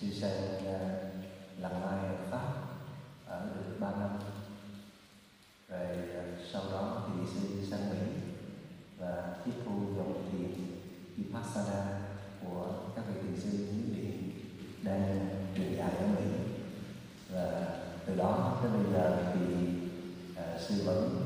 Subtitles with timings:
[0.00, 0.78] Chư Sê ờ,
[1.60, 2.52] làm mai ở Pháp
[3.26, 4.10] ở được 3 năm.
[5.68, 7.96] Rồi ờ, sau đó thì xin sang Mỹ
[8.98, 10.50] và tiếp thu dòng thiền
[11.16, 12.00] Vipassana
[12.44, 14.12] của các vị thiền sư những vị
[14.82, 16.26] đang truyền dạy ở Mỹ.
[17.32, 19.40] Và từ đó tới bây giờ thì
[20.36, 21.19] à, sư vẫn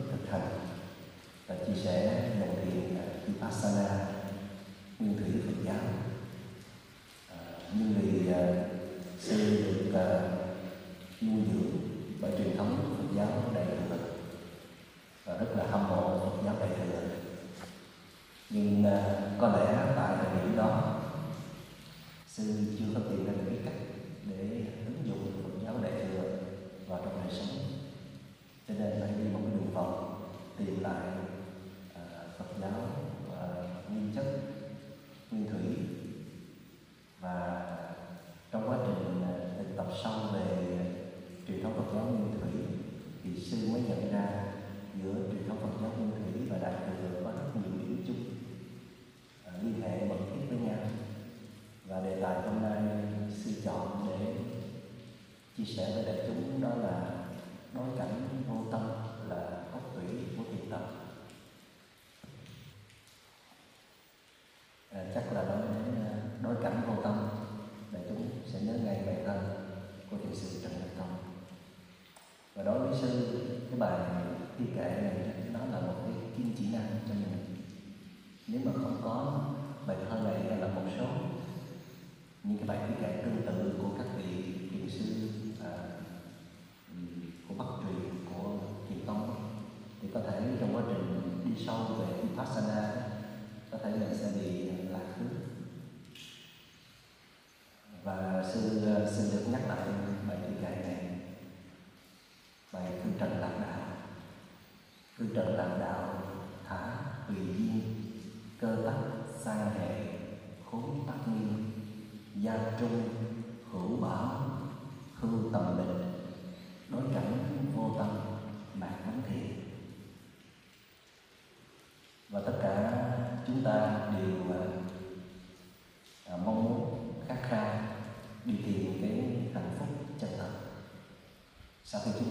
[99.17, 99.84] xin được nhắc lại.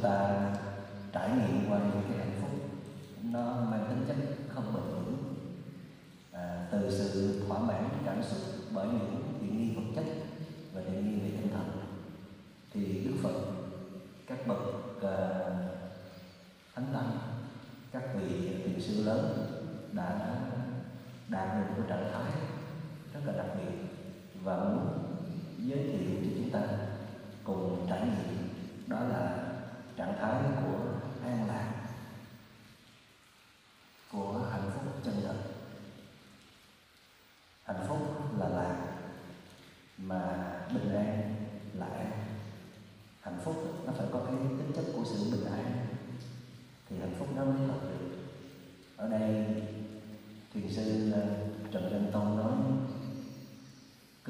[0.03, 0.52] Bye.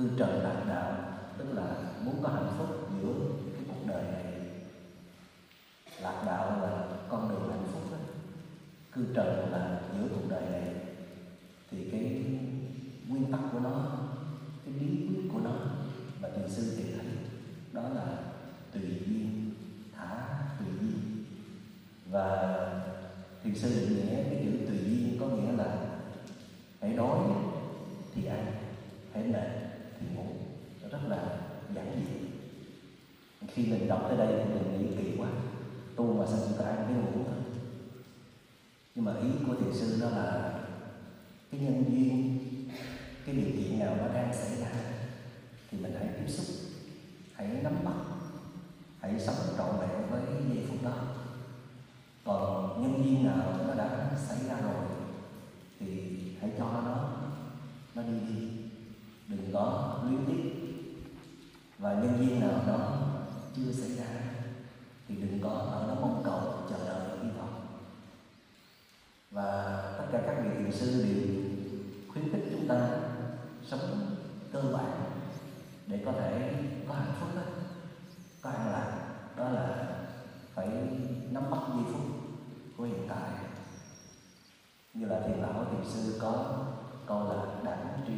[0.03, 0.42] who don't.
[33.93, 35.27] đọc tới đây thì đừng nghĩ kỳ quá.
[35.95, 37.35] Tu mà sao chúng ta ăn cái ngủ thôi
[38.95, 40.59] nhưng mà ý của thiền sư đó là
[41.51, 42.39] cái nhân duyên
[43.25, 44.71] cái điều kiện nào nó đang xảy ra
[45.71, 46.45] thì mình hãy tiếp xúc
[47.33, 47.93] hãy nắm bắt
[48.99, 50.93] hãy sống trọn vẹn với giây phút đó.
[52.25, 54.85] Còn nhân duyên nào nó đã xảy ra rồi
[55.79, 55.87] thì
[56.41, 57.09] hãy cho nó
[57.95, 58.47] nó đi đi,
[59.27, 60.53] đừng có luyến tiếc.
[61.77, 62.92] Và nhân duyên nào đó
[63.55, 64.05] chưa xảy ra.
[65.07, 67.67] Thì đừng có ở đó mong cầu chờ đợi hy vọng.
[69.31, 71.43] Và tất cả các vị thiền sư đều
[72.07, 72.89] khuyến khích chúng ta
[73.67, 74.15] sống
[74.53, 75.01] cơ bản
[75.87, 76.53] để có thể
[76.87, 77.41] có hạnh phúc đó,
[78.41, 78.99] có an lạc
[79.37, 79.87] đó là
[80.53, 80.67] phải
[81.31, 82.01] nắm bắt giây phút
[82.77, 83.29] của hiện tại.
[84.93, 86.57] Như là thiền lão thiền sư có
[87.05, 88.13] câu là đẳng tri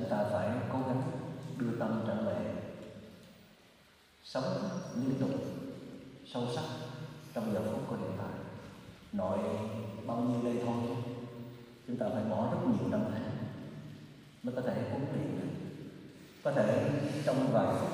[0.00, 1.02] chúng ta phải cố gắng
[1.58, 2.54] đưa tâm trở về
[4.24, 4.44] sống
[4.96, 5.30] liên tục,
[6.26, 6.64] sâu sắc
[7.34, 8.38] trong giờ phút của hiện tại.
[9.12, 9.38] Nội
[10.06, 10.96] bao nhiêu đây thôi,
[11.86, 13.30] chúng ta phải bỏ rất nhiều năm tháng
[14.42, 15.48] mới có thể huấn luyện được.
[16.44, 16.90] Có thể
[17.24, 17.90] trong vài phút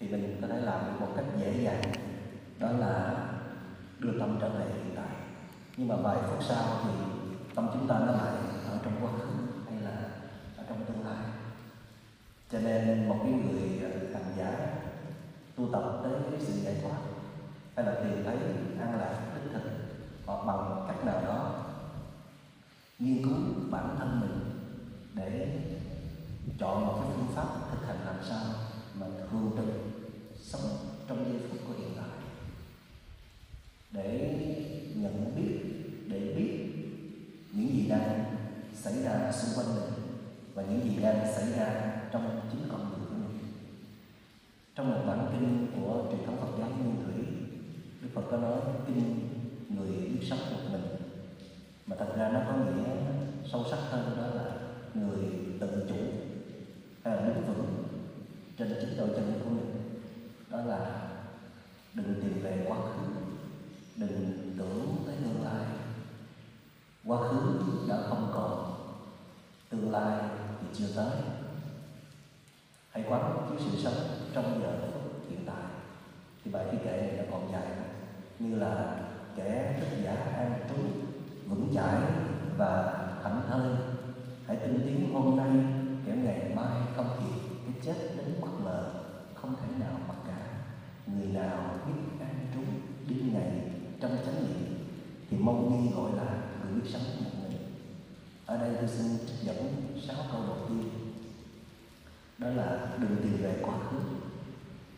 [0.00, 1.92] thì mình có thể làm được một cách dễ dàng,
[2.58, 3.24] đó là
[3.98, 5.16] đưa tâm trở về hiện tại.
[5.76, 6.90] Nhưng mà vài phút sau thì
[7.54, 8.32] tâm chúng ta nó lại
[8.70, 9.30] ở trong quá khứ
[9.70, 10.10] hay là
[10.56, 11.24] ở trong tương lai
[12.52, 14.78] cho nên một cái người à, hành giả
[15.56, 16.98] tu tập tới cái sự giải thoát
[17.76, 18.36] hay là tìm thấy
[18.80, 19.70] an lạc đích thực
[20.26, 21.64] hoặc bằng cách nào đó
[22.98, 23.36] nghiên cứu
[23.70, 24.40] bản thân mình
[25.14, 25.60] để
[26.58, 28.44] chọn một cái phương pháp thực hành làm sao
[28.94, 29.74] mà thường trực
[30.42, 30.70] sống
[31.08, 32.18] trong giây phút của hiện tại.
[33.92, 34.34] Để
[34.94, 35.58] nhận biết,
[36.08, 36.68] để biết
[37.52, 38.24] những gì đang
[38.74, 39.92] xảy ra xung quanh mình
[40.54, 43.38] và những gì đang xảy ra trong chính con người của mình.
[44.74, 47.24] Trong một bản kinh của truyền thống Phật giáo Nguyên Thủy,
[48.00, 49.28] Đức Phật có nói kinh
[49.68, 50.82] người biết sống một mình.
[51.86, 52.84] Mà thật ra nó có nghĩa
[53.52, 54.50] sâu sắc hơn đó là
[54.94, 55.18] người
[55.60, 55.96] tự chủ,
[57.04, 57.84] hay là đứng vững
[58.58, 60.00] trên chính đôi chân của mình.
[60.50, 61.08] Đó là
[61.94, 63.06] đừng tìm về quá khứ,
[63.96, 65.66] đừng tưởng tới tương lai.
[67.04, 68.74] Quá khứ đã không còn,
[69.70, 70.28] tương lai
[70.60, 71.12] thì chưa tới
[72.98, 75.64] hãy quán chiếu sự sống trong giờ phút hiện tại.
[76.44, 77.66] Thì bài thi kệ này nó còn dài
[78.38, 78.96] như là
[79.36, 80.74] kẻ thức giả an trú
[81.46, 81.96] vững chãi
[82.56, 83.70] và thảnh thơi
[84.46, 85.50] hãy tin tiếng hôm nay,
[86.06, 88.92] kẻ ngày mai không kịp, cái chết đến bất ngờ,
[89.34, 90.38] không thể nào mặc cả.
[91.06, 92.60] Người nào biết an trú,
[93.08, 93.50] đêm ngày
[94.00, 94.78] trong chánh niệm,
[95.30, 97.58] thì mong nghi gọi là người biết sống một mình
[98.46, 99.06] ở đây tôi xin
[99.42, 99.56] dẫn
[100.08, 100.97] sáu câu đầu tiên
[102.38, 103.96] đó là đừng tìm về quá khứ.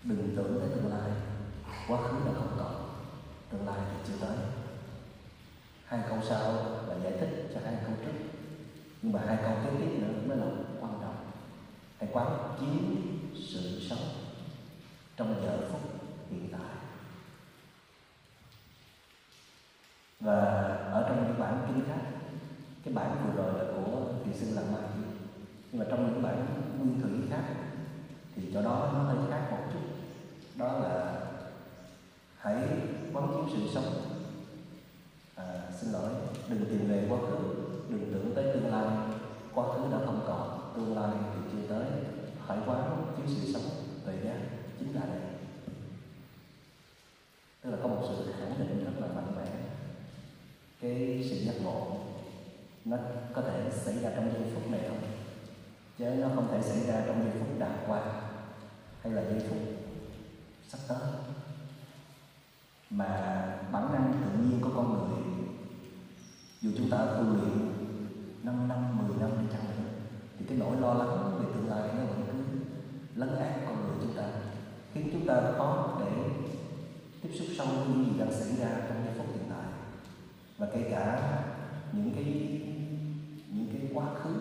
[0.05, 1.11] Đừng tưởng tới tương lai.
[1.89, 2.91] Quá khứ đã không còn,
[3.51, 4.37] tương lai thì chưa tới.
[5.85, 6.53] Hai câu sau
[6.89, 8.19] là giải thích cho hai câu trước.
[9.03, 10.47] Nhưng mà hai câu kế tiếp nữa mới là
[10.81, 11.31] quan trọng.
[11.99, 12.83] Hãy quán chiếu
[13.35, 14.09] sự sống
[15.17, 15.81] trong giờ phút
[16.31, 16.77] hiện tại.
[20.21, 20.35] Và
[20.93, 22.01] ở trong cái bản kinh khác,
[22.85, 24.83] cái bản vừa rồi là của thiền sư lạc mai
[25.73, 26.47] nhưng mà trong những bản
[26.79, 27.43] nguyên thủy khác
[28.37, 29.81] thì chỗ đó nó hơi khác một chút.
[30.57, 31.21] Đó là
[32.37, 32.57] hãy
[33.13, 34.03] quán chiếu sự sống.
[35.37, 35.45] À,
[35.81, 36.11] xin lỗi
[36.49, 37.37] đừng tìm về quá khứ
[37.89, 38.87] đừng tưởng tới tương lai.
[39.55, 41.87] Quá khứ đã không còn tương lai thì chưa tới.
[42.47, 43.63] Hãy quán chiếu sự sống
[44.07, 44.37] về giác
[44.79, 45.21] chính là đây.
[47.63, 49.51] Tức là có một sự khẳng định rất là mạnh mẽ.
[50.81, 51.97] Cái sự giác ngộ
[52.85, 52.97] nó
[53.35, 55.10] có thể xảy ra trong giây phút này không?
[56.01, 58.03] Chứ nó không thể xảy ra trong giây phút đã qua
[59.03, 59.59] hay là giây phút
[60.69, 60.99] sắp tới.
[62.91, 63.09] Mà
[63.73, 65.23] bản năng tự nhiên của con người
[66.61, 67.59] dù chúng ta tu luyện
[68.43, 69.91] 5 năm, 10 năm đi chăng nữa
[70.39, 72.59] thì cái nỗi lo lắng về tương lai nó vẫn cứ
[73.15, 74.25] lấn át con người chúng ta.
[74.95, 76.13] Khiến chúng ta khó để
[77.23, 79.67] tiếp xúc sâu với những gì đang xảy ra trong giây phút hiện tại
[80.59, 81.33] và kể cả
[81.93, 82.25] những cái
[83.53, 84.35] những cái quá khứ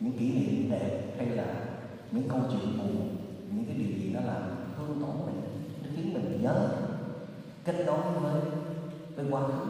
[0.00, 1.66] những kỷ niệm đẹp hay là
[2.16, 3.16] những câu chuyện buồn
[3.50, 4.42] những cái điều gì nó làm
[4.76, 5.42] thương tổn mình,
[5.82, 6.68] nó khiến mình nhớ,
[7.64, 8.42] kết nối với
[9.16, 9.64] với quá khứ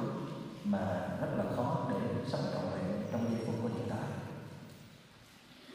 [0.64, 4.08] mà rất là khó để sống trọn vẹn trong giây phút của hiện tại.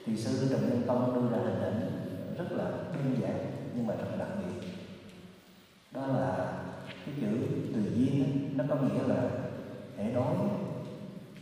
[0.06, 1.92] Thì sư trần nhân tông đưa ra hình ảnh
[2.38, 4.68] rất là đơn giản nhưng mà rất đặc biệt.
[5.92, 6.54] Đó là
[7.06, 7.28] cái chữ
[7.74, 9.30] tùy duyên nó có nghĩa là
[9.98, 10.36] hãy đói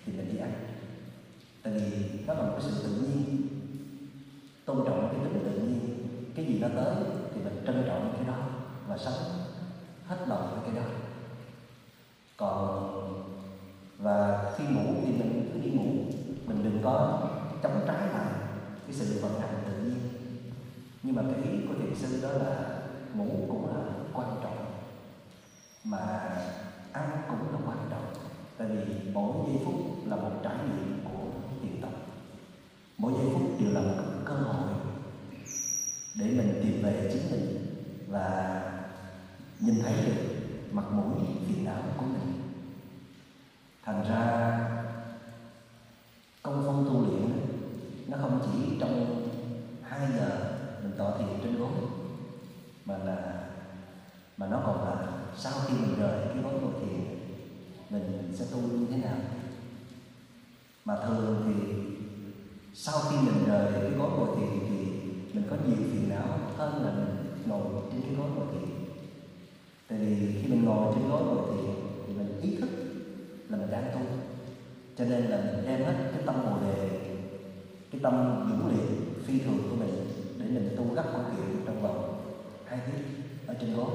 [0.06, 0.52] thì mình đi ăn.
[1.64, 3.49] Tại vì nó là một cái sự tự nhiên
[4.70, 5.80] tôn trọng cái tính tự nhiên,
[6.36, 6.96] cái gì nó tới
[7.34, 8.38] thì mình trân trọng cái đó
[8.88, 9.14] và sống
[10.06, 10.90] hết lòng với cái đó.
[12.38, 12.90] Còn,
[13.98, 15.90] và khi ngủ thì mình, cứ đi ngủ,
[16.46, 17.22] mình đừng có
[17.64, 18.32] chống trái lại
[18.88, 19.98] cái sự vận hành tự nhiên.
[21.04, 22.80] Nhưng mà cái ý của thiền sư đó là
[23.14, 23.82] ngủ cũng là
[24.14, 24.66] quan trọng,
[25.84, 26.00] mà
[26.92, 28.06] ăn cũng là quan trọng.
[28.58, 31.26] Tại vì mỗi giây phút là một trải nghiệm của
[31.62, 31.92] thiền tại
[32.98, 34.74] mỗi giây phút đều là một cơ hội
[36.16, 37.76] để mình tìm về chính mình
[38.08, 38.62] và
[39.60, 40.22] nhìn thấy được
[40.72, 42.42] mặt mũi phiền não của mình.
[43.84, 44.60] Thành ra,
[46.44, 47.32] công phu tu luyện
[48.08, 49.30] nó không chỉ trong
[49.84, 51.72] hai giờ mình tọa thiền trên gối,
[52.86, 53.48] mà là,
[54.38, 55.08] mà nó còn là
[55.38, 57.00] sau khi mình rời cái gối ngồi thiền
[57.90, 59.18] mình sẽ tu như thế nào.
[60.86, 61.76] Mà thường thì
[62.82, 64.78] sau khi mình rời cái gối ngồi thiền thì
[65.34, 68.70] mình có nhiều phiền não hơn là mình ngồi trên cái gối ngồi thiền
[69.88, 71.76] tại vì khi mình ngồi trên gối ngồi thiền
[72.08, 72.70] thì mình ý thức
[73.50, 74.00] là mình đang tu.
[74.98, 76.90] Cho nên là mình đem hết cái tâm bồ đề,
[77.92, 78.88] cái tâm dũng liệt
[79.26, 80.06] phi thường của mình
[80.38, 82.22] để mình tu gấp công chuyện trong vòng
[82.66, 83.04] hai tiếng
[83.48, 83.92] ở trên gối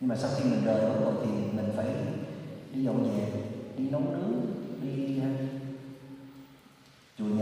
[0.00, 1.86] nhưng mà sau khi mình rời gối ngồi thiền mình phải
[2.72, 3.28] đi dọn dẹp,
[3.76, 4.32] đi nấu nướng,
[4.82, 5.20] đi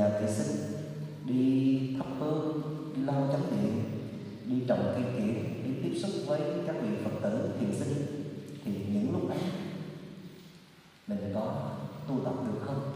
[0.09, 0.57] vệ sinh
[1.25, 2.63] đi thắp hương
[2.97, 3.85] đi lau chánh điện
[4.47, 7.95] đi trồng cây kiển đi tiếp xúc với các vị phật tử thiền sinh
[8.65, 9.39] thì những lúc ấy
[11.07, 11.71] mình có
[12.09, 12.93] tu tập được không?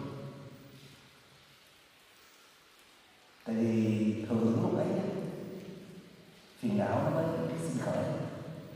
[3.44, 4.86] Tại vì thường những lúc ấy
[6.60, 7.24] phiền não nó mới
[7.62, 8.04] sinh khởi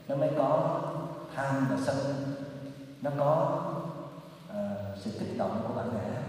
[0.09, 0.81] nó mới có
[1.35, 1.97] tham và sân
[3.03, 3.63] nó có
[4.49, 6.20] uh, sự kích động của bản ngã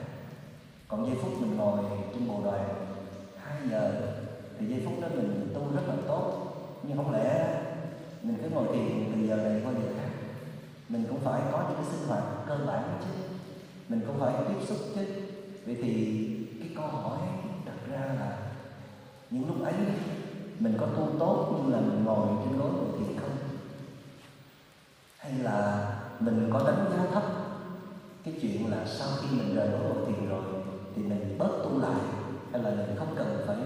[1.01, 1.79] còn giây phút mình ngồi
[2.13, 2.63] trên bồ đoàn
[3.37, 3.93] hai giờ
[4.59, 6.47] thì giây phút đó mình tu rất là tốt.
[6.83, 7.59] Nhưng không lẽ
[8.23, 10.09] mình cứ ngồi thiền từ giờ này qua giờ khác,
[10.89, 13.21] mình cũng phải có những cái sinh hoạt cơ bản chứ?
[13.89, 15.01] Mình cũng phải tiếp xúc chứ?
[15.65, 15.93] Vậy thì
[16.59, 17.17] cái câu hỏi
[17.65, 18.37] đặt ra là
[19.29, 19.73] những lúc ấy
[20.59, 23.37] mình có tu tốt như là mình ngồi trên lối ngồi thiền không?
[25.17, 25.89] Hay là
[26.19, 27.23] mình có đánh giá thấp
[28.23, 30.20] cái chuyện là sau khi mình rời lối ngồi thiền
[30.95, 32.01] thì mình bớt tu lại
[32.51, 33.57] hay là mình không cần phải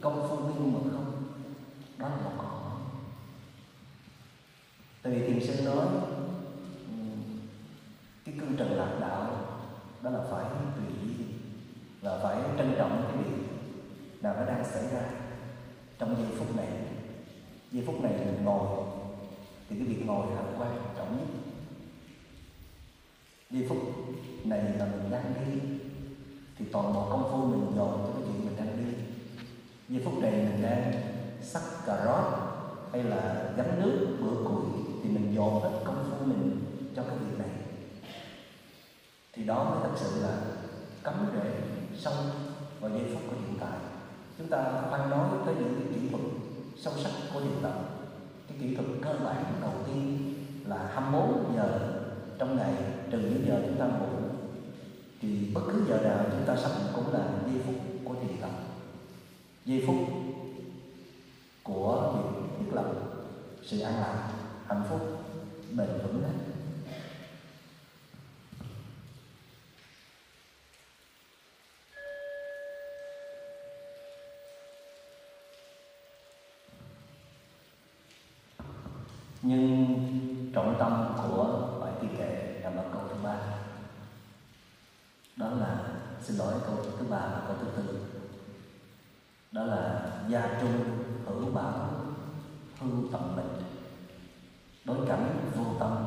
[0.00, 1.24] công phu minh mật không?
[1.98, 2.80] Đó là một câu hỏi.
[5.02, 5.86] Tại vì thiền sư nói
[8.24, 9.30] cái cương trần lạc đạo
[10.02, 10.44] đó là phải
[10.76, 11.24] tùy ý
[12.00, 13.38] và phải trân trọng cái điều
[14.22, 15.10] nào nó đang xảy ra
[15.98, 16.68] trong giây phút này.
[17.72, 18.84] Giây phút này mình ngồi,
[19.68, 21.26] thì cái việc ngồi là quan trọng nhất.
[23.50, 23.78] Giây phút
[24.44, 25.60] này là mình đang đi
[26.62, 29.02] thì toàn bộ công phu mình dồn cho cái chuyện mình đang đi.
[29.88, 30.92] Như phút này mình đang
[31.42, 32.24] sắc cà rốt,
[32.92, 34.64] hay là gánh nước, bữa củi,
[35.02, 36.60] thì mình dồn hết công phu mình
[36.96, 37.48] cho cái việc này.
[39.32, 40.36] Thì đó mới thật sự là
[41.02, 41.50] cấm rễ
[41.96, 42.14] sâu
[42.80, 43.78] vào giây phút của hiện tại.
[44.38, 46.22] Chúng ta khoan nói tới những cái kỹ thuật
[46.76, 47.72] sâu sắc của hiện tại.
[48.48, 50.34] Cái kỹ thuật cơ bản đầu tiên
[50.66, 51.78] là 24 giờ
[52.38, 52.74] trong ngày,
[53.10, 54.31] trừ những giờ chúng ta ngủ
[55.22, 57.74] thì bất cứ giờ nào chúng ta sắp cũng là giây phút
[58.04, 58.50] của thiền tập.
[59.64, 59.96] Giây phút
[61.62, 62.92] của việc thiết lập
[63.62, 64.32] sự an lạc,
[64.66, 65.00] hạnh phúc,
[65.76, 66.32] bền vững đấy
[79.42, 79.86] nhưng
[80.54, 83.36] trọng tâm của bài thi kệ nằm ở câu thứ ba
[85.36, 85.76] đó là
[86.22, 87.98] xin lỗi, câu thứ ba và câu thứ tư.
[89.52, 91.90] Đó là gia trung hữu bảo
[92.80, 93.48] hư tầm mình
[94.84, 96.04] đối cảnh vô tâm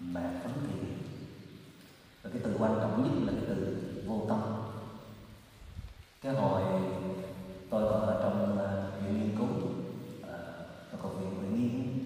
[0.00, 0.98] mẹ phấn thiện
[2.22, 4.40] và cái từ quan trọng nhất là cái từ vô tâm.
[6.22, 6.62] Cái hồi
[7.70, 8.68] tôi còn ở trong à,
[9.00, 9.48] viện nghiên cứu
[10.22, 10.38] à,
[10.92, 12.04] và còn viện viện nghiên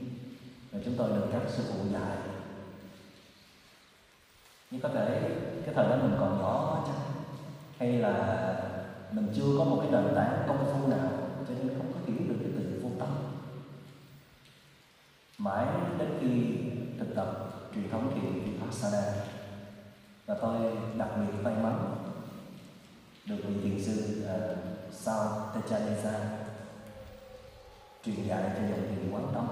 [0.73, 2.17] và chúng tôi được các sư phụ dạy.
[4.71, 5.31] Nhưng có thể,
[5.65, 6.66] cái thời đó mình còn nhỏ
[7.79, 8.57] hay là
[9.13, 11.09] mình chưa có một cái nền tảng công phu nào
[11.49, 13.09] cho nên không có hiểu được cái từ vô tâm.
[15.39, 15.67] Mãi
[15.99, 16.57] đến khi
[16.99, 17.29] thực tập
[17.75, 19.03] truyền thống thiền vipassana
[20.27, 20.57] và tôi
[20.97, 21.97] đặc biệt may mắn
[23.27, 24.59] được vị thiền sư uh,
[24.93, 26.21] Sao Techanesa
[28.05, 29.49] truyền dạy cho dòng thiền quán tâm.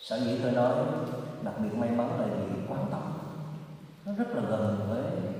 [0.00, 0.74] Sở dĩ tôi nói
[1.42, 3.12] đặc biệt may mắn là vì quán tâm.
[4.04, 5.31] Nó rất là gần với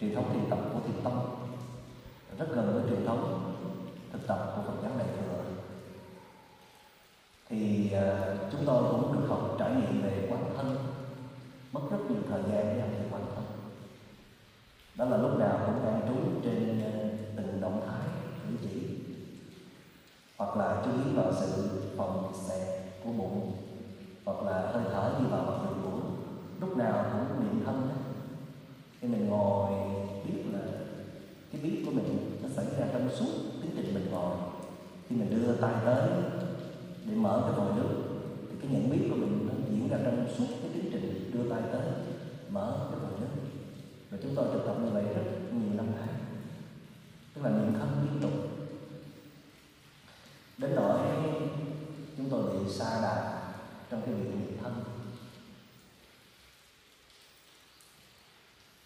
[0.00, 1.36] truyền thống thiền tập của thiền tông.
[2.38, 3.52] Rất gần với truyền thống
[4.12, 5.44] thực tập của Phật giáo Đại thừa
[7.48, 10.76] thì uh, chúng tôi cũng được học trải nghiệm về quán thân.
[11.72, 13.44] Mất rất nhiều thời gian để học về quán thân.
[14.96, 16.92] Đó là lúc nào cũng đang trú trên à,
[17.36, 18.08] từng động thái
[18.42, 18.98] cử chỉ.
[20.36, 23.52] Hoặc là chú ý vào sự phòng xẹp của bụng.
[24.24, 26.00] Hoặc là hơi thở đi vào mặt đường mũi
[26.60, 28.03] lúc nào cũng niệm thân
[29.04, 29.70] khi mình ngồi
[30.28, 30.60] biết là
[31.52, 33.32] cái biết của mình nó xảy ra trong suốt
[33.62, 34.36] tiến trình mình ngồi.
[35.08, 36.08] Khi mình đưa tay tới
[37.06, 38.02] để mở cái vòi nước
[38.50, 41.50] thì cái nhận biết của mình nó diễn ra trong suốt cái tiến trình đưa
[41.50, 41.86] tay tới,
[42.50, 43.42] mở cái vòi nước
[44.10, 46.08] và chúng tôi thực tập như vậy rất nhiều năm nay
[47.34, 48.32] tức là niệm thân liên tục.
[50.58, 50.98] Đến nỗi
[52.16, 53.42] chúng tôi bị xa đà
[53.90, 54.93] trong cái việc niệm thân.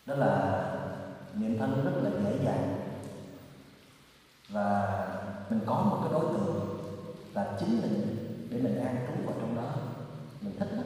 [0.08, 0.64] Đó là
[1.34, 2.74] niệm thân rất là dễ dàng.
[4.49, 4.99] Và
[5.50, 6.78] mình có một cái đối tượng
[7.34, 8.16] là chính mình
[8.50, 9.71] để mình an trú vào trong đó.
[10.40, 10.84] Mình thích lắm.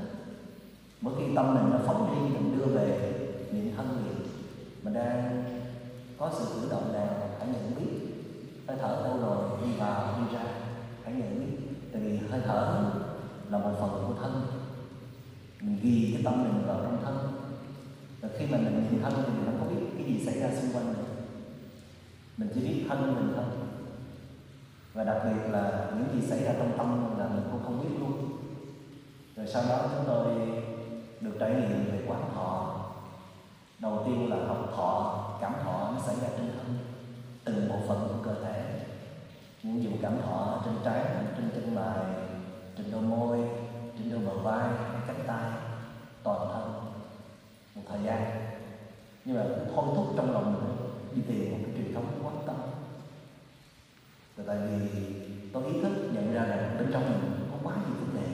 [1.01, 3.13] Mỗi khi tâm mình nó phóng đi, mình đưa về
[3.53, 4.27] niệm thân liền
[4.83, 5.45] mình đang
[6.19, 7.93] có sự cử động nào, hãy nhận biết.
[8.69, 10.45] Hơi thở đâu rồi, đi vào, đi ra,
[11.05, 11.67] hãy nhận biết.
[11.93, 12.85] Tại vì hơi thở
[13.51, 14.43] là một phần của thân.
[15.61, 17.42] Mình ghi cái tâm mình vào trong thân
[18.23, 20.49] và khi mà mình nhìn thân mình mình không có biết cái gì xảy ra
[20.61, 21.05] xung quanh mình.
[22.37, 23.45] Mình chỉ biết thân mình thôi.
[24.95, 27.97] Và đặc biệt là những gì xảy ra trong tâm là mình cũng không biết
[28.01, 28.39] luôn.
[29.37, 30.35] Rồi sau đó chúng tôi
[31.21, 32.81] được trải nghiệm về quán thọ.
[33.79, 36.79] Đầu tiên là học thọ, cảm thọ nó xảy ra trên thân,
[37.45, 38.81] từng bộ phận của cơ thể.
[39.63, 41.05] Những dụng cảm thọ trên trái
[41.37, 42.05] trên chân mày,
[42.77, 43.39] trên đôi môi,
[43.99, 44.69] trên đôi bờ vai,
[45.07, 45.51] cánh tay,
[46.23, 46.82] toàn thân
[47.75, 48.53] một thời gian.
[49.25, 52.57] Nhưng mà thôi thúc trong lòng mình đi tìm một cái truyền thống quan tâm.
[54.37, 55.01] Là tại vì
[55.53, 58.29] tôi ý thức nhận ra rằng bên trong mình có quá nhiều vấn đề.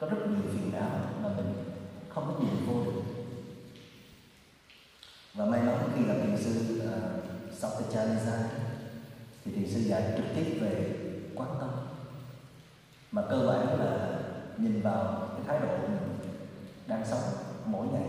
[0.00, 0.90] Có rất nhiều phiền não
[1.22, 1.54] mà mình
[2.08, 3.02] không có nhìn vô được.
[5.34, 8.38] Và may mắn khi gặp thiền sư à, uh, Satyajanisa
[9.44, 10.96] thì thiền sư dạy trực tiếp về
[11.34, 11.70] quán tâm.
[13.12, 14.18] Mà cơ bản là
[14.58, 15.98] nhìn vào cái thái độ mình
[16.86, 18.08] đang sống mỗi ngày,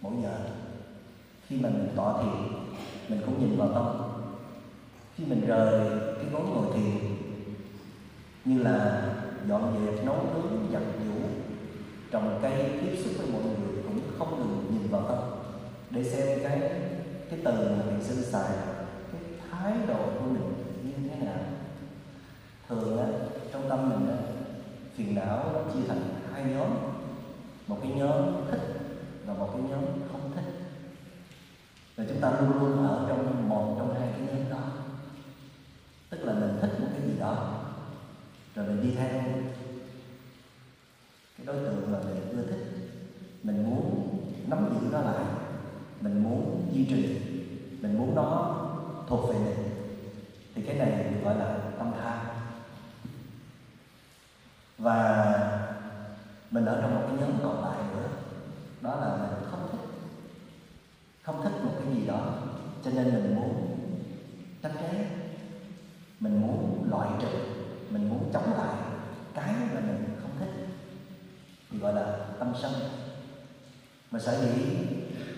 [0.00, 0.38] mỗi giờ.
[1.46, 2.52] Khi mà mình tỏ thiền,
[3.08, 4.10] mình cũng nhìn vào tâm.
[5.16, 7.16] Khi mình rời cái gối ngồi thiền,
[8.44, 9.02] như là
[9.48, 11.12] dọn dẹp, nấu nướng, giặt giũ,
[12.10, 15.18] trồng cây, tiếp xúc với mọi người cũng không ngừng nhìn vào tâm.
[15.90, 16.60] Để xem cái
[17.30, 18.50] cái từ mà mình sinh xài,
[19.12, 21.38] cái thái độ của mình như thế nào.
[22.68, 23.06] Thường á,
[23.52, 24.16] trong tâm mình á,
[24.96, 26.00] phiền não nó chia thành
[26.32, 26.68] hai nhóm
[27.70, 28.60] một cái nhóm thích
[29.26, 30.44] và một cái nhóm không thích.
[31.96, 34.62] Và chúng ta luôn luôn ở trong một trong hai cái nhóm đó.
[36.08, 37.62] Tức là mình thích một cái gì đó,
[38.54, 39.22] rồi mình đi theo.
[41.38, 42.60] Cái đối tượng mà mình ưa thích,
[43.42, 44.08] mình muốn
[44.46, 45.24] nắm giữ nó lại,
[46.00, 47.16] mình muốn duy trì,
[47.82, 48.56] mình muốn nó
[49.06, 49.70] thuộc về mình
[50.54, 52.18] thì cái này được gọi là tâm tham
[54.78, 55.56] và
[56.60, 58.08] mình ở trong một cái nhóm còn lại nữa.
[58.80, 59.80] Đó là mình không thích.
[61.22, 62.34] Không thích một cái gì đó.
[62.84, 63.78] Cho nên mình muốn
[64.62, 65.04] tránh né
[66.20, 67.28] mình muốn loại trừ.
[67.90, 68.74] Mình muốn chống lại
[69.34, 70.66] cái mà mình không thích.
[71.70, 72.72] Thì gọi là tâm sân.
[74.10, 74.64] Mà sở dĩ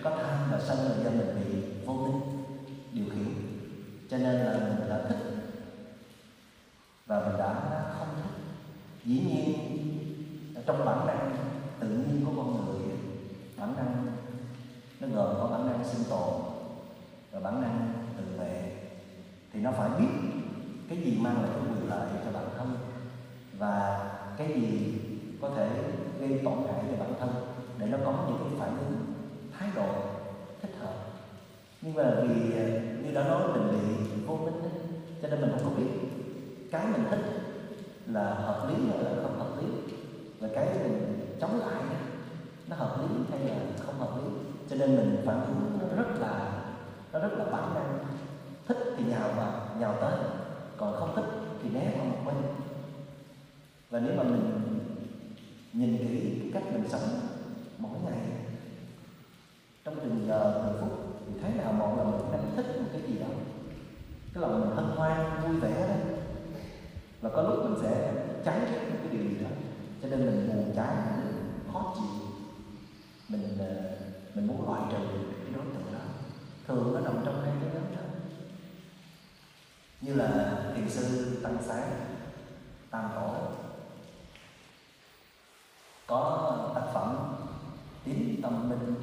[0.03, 2.21] có tham và sân là do mình bị vô minh,
[2.91, 3.33] điều khiển.
[4.09, 5.17] Cho nên là mình đã thích
[7.05, 7.53] và mình đã
[7.97, 8.31] không thích.
[9.05, 9.52] Dĩ nhiên
[10.65, 11.17] trong bản này
[11.79, 12.95] tự nhiên của con người
[13.57, 14.05] bản năng
[14.99, 16.33] nó gồm có bản năng sinh tồn
[17.31, 18.71] và bản năng tự vệ
[19.53, 20.07] thì nó phải biết
[20.89, 22.77] cái gì mang lại cái quyền lợi cho bản thân
[23.57, 24.03] và
[24.37, 24.93] cái gì
[25.41, 25.69] có thể
[26.19, 27.29] gây tổn hại cho bản thân
[27.77, 29.13] để nó có những cái phản ứng
[29.59, 29.87] thái độ
[30.61, 30.93] thích hợp
[31.81, 32.33] nhưng mà vì
[33.03, 34.61] như đã nói mình bị vô minh
[35.21, 35.89] cho nên mình không có biết
[36.71, 37.19] cái mình thích
[38.07, 39.67] là hợp lý hay là không hợp lý
[40.39, 41.83] và cái mình chống lại
[42.67, 44.29] nó hợp lý hay là không hợp lý
[44.69, 46.63] cho nên mình phản ứng nó rất là
[47.13, 47.99] nó rất là bản năng
[48.67, 50.13] thích thì nhào vào nhào tới
[50.77, 51.25] còn không thích
[51.63, 52.35] thì né qua một bên
[53.89, 54.63] và nếu mà mình
[55.73, 57.19] nhìn kỹ cái cách mình sống
[57.77, 58.19] mỗi ngày.
[59.83, 63.01] Trong từng giờ từng phút thì thấy nào mọi lần mình đánh thích một cái
[63.01, 63.27] gì đó.
[64.33, 65.95] Cái lòng mình hân hoan, vui vẻ đó.
[67.21, 68.13] Và có lúc mình sẽ
[68.45, 69.49] cháy một cái điều gì đó,
[70.01, 72.27] cho nên mình buồn chán, mình khó chịu.
[73.29, 73.95] Mình ờ,
[74.35, 74.97] mình muốn loại trừ
[75.43, 75.99] cái đối tượng đó.
[76.67, 78.01] Thường nó nằm trong hai cái nhóm đó.
[80.01, 81.89] Như là thiền sư, tăng sáng
[82.91, 83.35] tam tổ
[86.13, 87.35] có tác phẩm
[88.03, 88.95] tín tâm minh.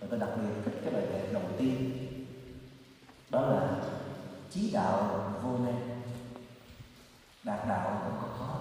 [0.00, 1.90] Và tôi đặc biệt thích cái bài kệ đầu tiên.
[3.30, 3.76] Đó là
[4.50, 6.02] chí đạo vô nan
[7.44, 8.60] đạt đạo cũng có khó.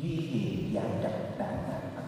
[0.00, 2.04] Duy hiền giải trạch đảng ngàn thắng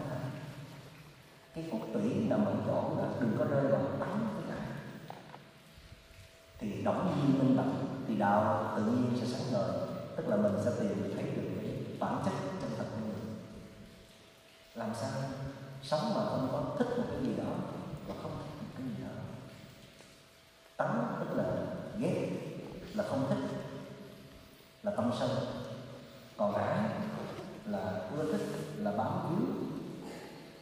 [1.55, 4.67] cái cốt tủy nằm ở chỗ là đừng có rơi vào tắm với ai
[6.59, 9.71] thì đóng duy minh bạch thì đạo tự nhiên sẽ sáng ngời.
[10.15, 12.33] Tức là mình sẽ tìm thấy được cái bản chất
[14.77, 15.11] làm sao
[15.83, 17.53] sống mà không có thích một cái gì đó
[18.07, 19.09] và không thích một cái gì đó.
[20.77, 21.43] Tánh tức là
[21.97, 22.29] ghét,
[22.93, 23.57] là không thích,
[24.83, 25.29] là tâm sân.
[26.37, 26.79] Còn ái
[27.65, 28.45] là ưa thích,
[28.77, 29.47] là bám víu,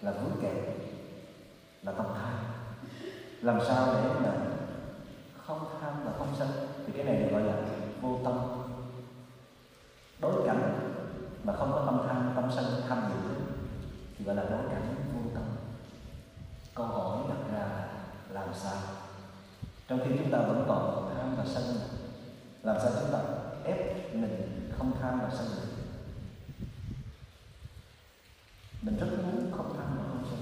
[0.02, 0.76] là vướng kẹt,
[1.84, 2.34] là tâm tham
[3.42, 4.34] làm sao để là
[5.38, 6.48] không tham và không sân?
[6.88, 7.54] Thì cái này được gọi là
[8.02, 8.40] vô tâm.
[10.20, 10.80] Đối cảnh
[11.44, 13.36] mà không có tâm tham, tâm sân, tham dự
[14.20, 15.44] gọi là đối cảnh vô tâm.
[16.76, 17.68] Câu hỏi đặt ra
[18.30, 18.78] là làm sao?
[19.88, 21.64] Trong khi chúng ta vẫn còn tham và sân,
[22.64, 23.20] làm sao chúng ta
[23.64, 25.72] ép mình không tham và sân được?
[28.82, 30.40] Mình rất muốn không tham và không sân,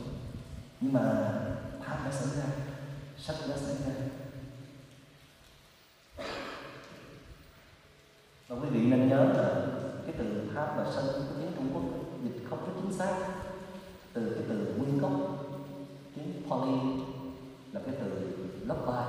[0.82, 1.02] nhưng mà
[1.86, 2.44] tham đã xảy ra,
[3.18, 3.94] sân đã xảy ra.
[8.48, 9.66] Và quý vị nên nhớ là
[10.06, 11.84] cái từ tham và sân của tiếng Trung Quốc
[12.24, 13.16] dịch không có chính xác
[14.14, 15.12] từ cái từ nguyên gốc
[16.16, 16.78] tiếng Pali
[17.72, 19.06] là cái từ lớp ba.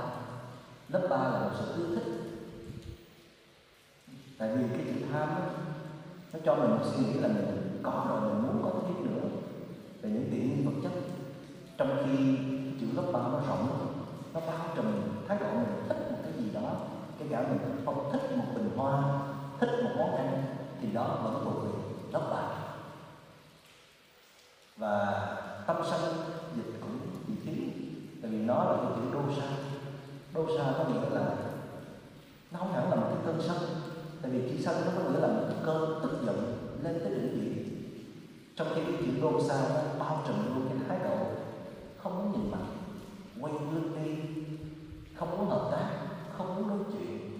[0.89, 2.03] Lớp ba là một sự ưa thích.
[4.37, 5.45] Tại vì cái chữ tham đó,
[6.33, 9.29] nó cho mình một suy nghĩ là mình có rồi mình muốn có thêm nữa.
[10.01, 10.91] Về những tiện nghi vật chất
[11.77, 12.37] trong khi
[12.79, 13.87] chữ lớp ba nó rộng
[14.33, 14.85] nó bao trùm
[15.27, 16.75] thái độ mình thích một cái gì đó
[17.19, 19.03] cái cả mình không thích một bình hoa
[19.59, 20.43] thích một món ăn
[20.81, 21.69] thì đó vẫn thuộc về
[22.11, 22.65] lớp ba
[24.77, 25.21] và
[25.67, 26.01] tâm sân
[26.55, 27.63] dịch cũng bị thiếu
[28.21, 29.47] tại vì nó là cái chữ đô sa
[30.65, 31.35] đô có nghĩa là
[32.51, 33.57] nó không hẳn là một cái cơn sân
[34.21, 37.09] tại vì chữ sân nó có nghĩa là một cái cơn tức giận lên tới
[37.09, 37.81] đỉnh điểm.
[38.55, 41.25] Trong khi cái chữ rôn sa nó bao trùm luôn cái thái độ.
[42.03, 42.65] Không muốn nhìn mặt,
[43.41, 44.41] quay lưng đi.
[45.15, 45.89] Không muốn hợp tác,
[46.37, 47.31] không muốn nói chuyện.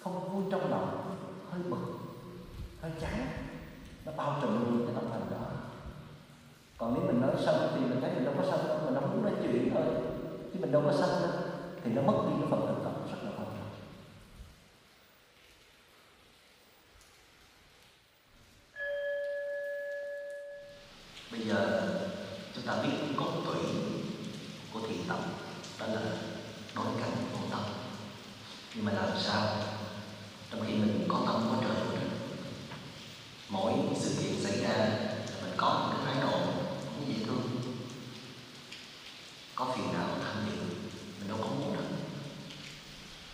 [0.00, 1.16] Không vui trong lòng,
[1.50, 1.98] hơi bực,
[2.80, 3.26] hơi chán.
[4.06, 5.46] Nó bao trùm luôn cái tâm thành đó.
[6.78, 9.02] Còn nếu mình nói sân thì mình thấy mình đâu có sân đâu mình đâu
[9.06, 9.84] muốn nói chuyện thôi.
[10.52, 11.37] Chứ mình đâu có sân đâu
[11.88, 13.70] thì nó mất đi cái phần thực tập rất là quan trọng
[21.32, 21.82] bây giờ
[22.54, 23.60] chúng ta biết cốt tủy
[24.72, 25.18] của thiền tập
[25.80, 26.00] đó là
[26.76, 27.60] đối cảnh vô tâm
[28.74, 29.46] nhưng mà làm sao
[30.50, 32.10] trong khi mình có tâm quá trời của mình
[33.48, 36.38] mỗi sự kiện xảy ra là mình có một cái thái độ
[36.84, 37.42] không dễ thương
[39.54, 40.62] có phiền não tham dự
[41.18, 41.84] mình đâu có muốn đâu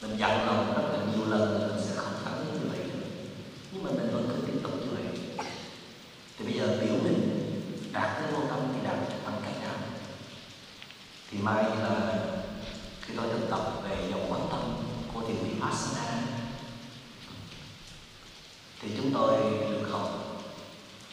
[0.02, 2.78] mình dặn lòng rất là nhiều lần là mình sẽ không phản ứng như vậy
[2.78, 3.06] nữa
[3.72, 5.04] nhưng mà mình vẫn cứ tiếp tục như vậy
[6.38, 7.40] thì bây giờ biểu mình
[7.92, 9.74] đạt tới vô tâm thì đạt bằng cách nào
[11.30, 12.18] thì mai là
[13.00, 14.60] khi tôi thực tập về dòng quán tâm
[15.14, 16.22] của thiền vipassana
[18.80, 19.40] thì chúng tôi
[19.70, 20.10] được học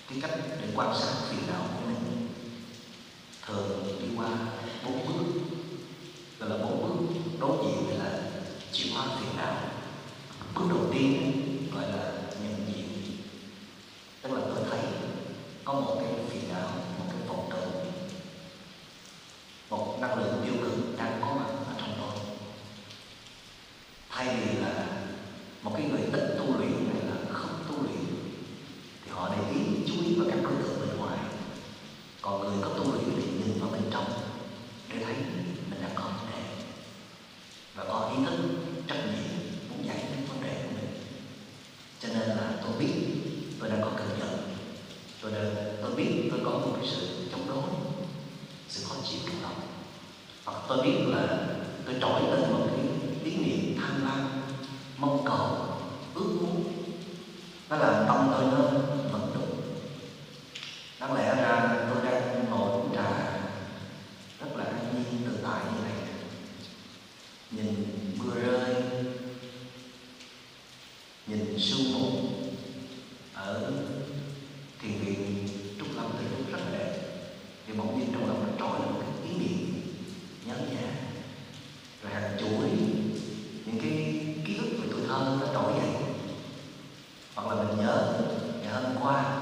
[0.10, 0.32] cái cách
[0.62, 2.28] để quan sát phiền não của mình
[3.46, 4.28] thường đi qua
[4.86, 5.42] bốn bước
[6.40, 8.20] gọi là bốn bước đối diện với là
[8.72, 9.56] chịu hóa phiền não
[10.56, 11.32] bước đầu tiên
[11.76, 12.12] gọi là
[12.44, 12.88] nhận diện
[14.22, 14.80] tức là tôi thấy
[15.64, 17.92] có một cái phiền não một cái vọng tưởng
[19.70, 22.26] một năng lượng tiêu cực đang có mặt ở trong tôi
[24.10, 24.86] thay vì là
[25.64, 28.06] một cái người ít tu luyện hay là không tu luyện
[29.06, 31.18] thì họ để ý chú ý vào các đối tượng bên ngoài
[32.22, 34.06] còn người có tu luyện thì nhìn vào bên trong
[34.90, 35.16] để thấy
[35.70, 36.64] mình đang có vấn đề
[37.76, 38.38] và có ý thức
[38.88, 40.90] trách nhiệm muốn giải quyết vấn đề của mình
[42.00, 42.94] cho nên là tôi biết
[43.60, 44.38] tôi đang có cơn giận
[45.22, 47.64] tôi đang tôi biết tôi có một cái sự chống đối
[48.70, 49.62] sự khó chịu trong lòng
[50.46, 51.48] hoặc tôi biết là
[51.86, 52.86] tôi trỗi lên một cái
[53.24, 54.30] ý niệm tham lam
[54.98, 55.48] mong cầu
[56.14, 56.64] ước muốn
[57.70, 58.80] nó làm tâm tôi nó
[59.12, 59.62] vận động
[61.00, 63.12] đáng lẽ ra tôi đang ngồi uống trà
[64.40, 65.98] rất là an nhiên tự tại như này
[67.52, 67.86] nhìn
[68.18, 68.76] mưa rơi
[71.28, 72.12] nhìn sương mù
[73.34, 73.72] ở
[74.82, 75.48] thiền viện
[75.80, 76.94] trúc lâm từ lúc rất là đẹp
[77.68, 79.82] thì bỗng nhiên trong lòng nó trỗi lên một cái ý niệm
[80.46, 80.92] nhớ nhà
[82.04, 82.70] rồi hàng chuỗi
[83.66, 85.90] những cái ký ức về tuổi thơ nó trỗi dậy
[87.36, 88.14] hoặc là mình nhớ
[88.62, 89.42] ngày hôm qua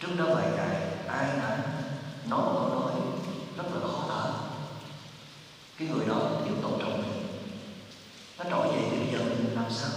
[0.00, 0.76] trước đó vài ngày
[1.08, 1.58] ai đã
[2.28, 2.92] nói một câu nói
[3.56, 4.32] rất là khó thở
[5.78, 7.26] cái người đó thiếu tôn trọng mình
[8.38, 9.90] nó trỗi dậy thì bây giờ mình làm sao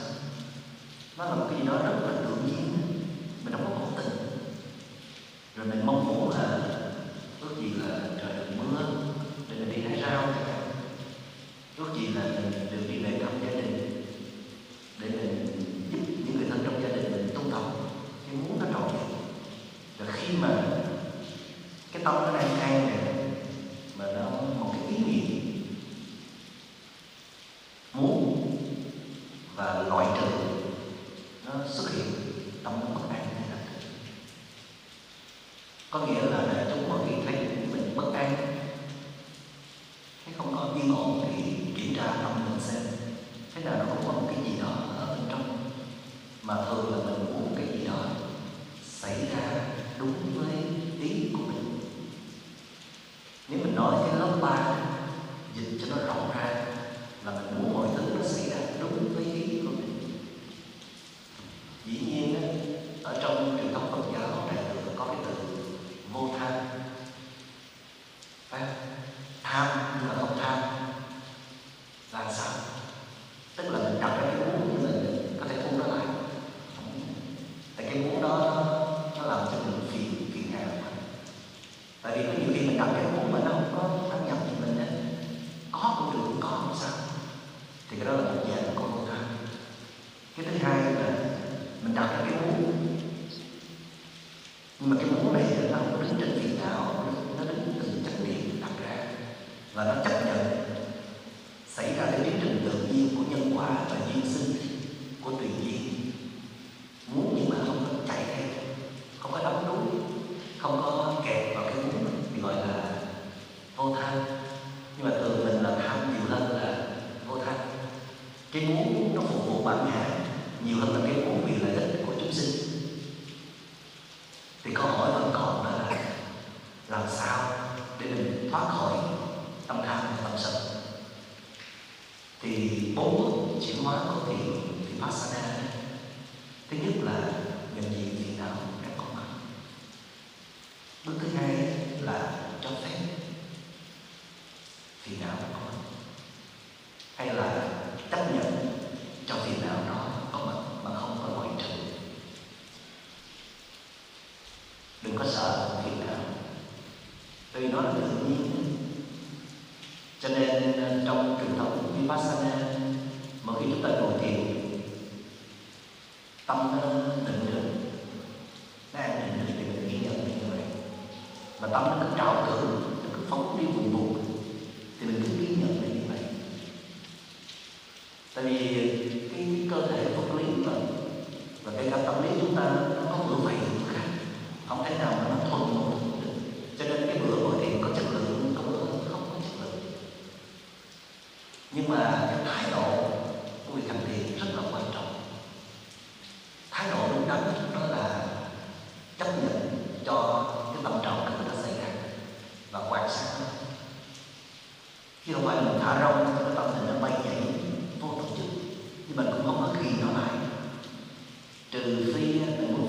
[1.17, 1.47] nó là một
[1.83, 2.77] cái gì đó tự nhiên.
[3.43, 4.11] Mình đâu có cố tình
[5.55, 6.59] rồi mình mong muốn là
[7.41, 8.79] ước gì là trời được mưa,
[9.49, 10.27] để mình đi hái rau.
[11.77, 13.36] Ước gì là mình được đi về thăm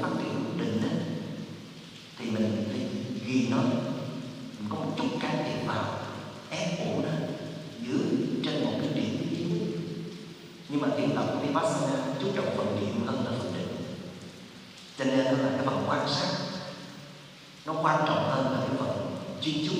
[0.02, 0.98] phát triển định tĩnh
[2.18, 2.80] thì mình phải
[3.26, 3.56] ghi nó.
[3.56, 5.84] Mình có một chút can thiệp vào
[6.50, 7.08] ép ủ nó
[7.86, 7.98] giữ
[8.44, 9.48] trên một cái điểm yếu.
[10.68, 13.76] Nhưng mà thiền tập vipassana chú trọng phần niệm hơn là phần định.
[14.98, 16.28] Cho nên là cái phần quan sát.
[17.66, 19.74] Nó quan trọng hơn là cái phần chuyên chú.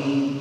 [0.00, 0.39] be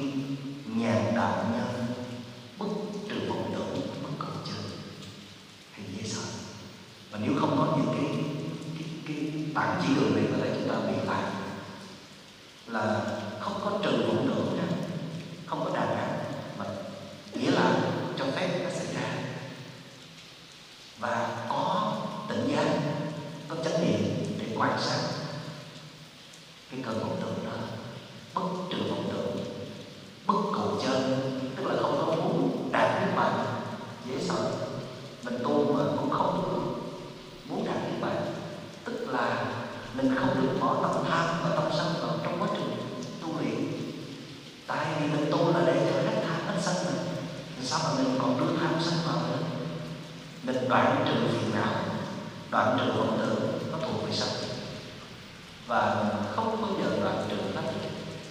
[56.36, 57.62] không bao giờ đoạn trừ nó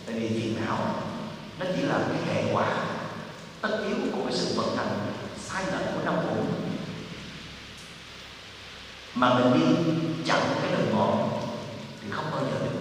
[0.07, 0.79] tại vì phiền não,
[1.59, 2.85] nó chỉ là cái hệ quả,
[3.61, 6.37] tất yếu của cái sự vận hành sai lầm của năm cũ
[9.15, 9.93] mà mình đi
[10.27, 11.41] chặn cái đường ngọn
[12.03, 12.81] thì không bao giờ được.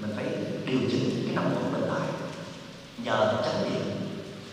[0.00, 0.24] Mình phải
[0.66, 2.08] điều chỉnh cái năm cũ mình lại.
[3.04, 3.82] Nhờ trách nhiệm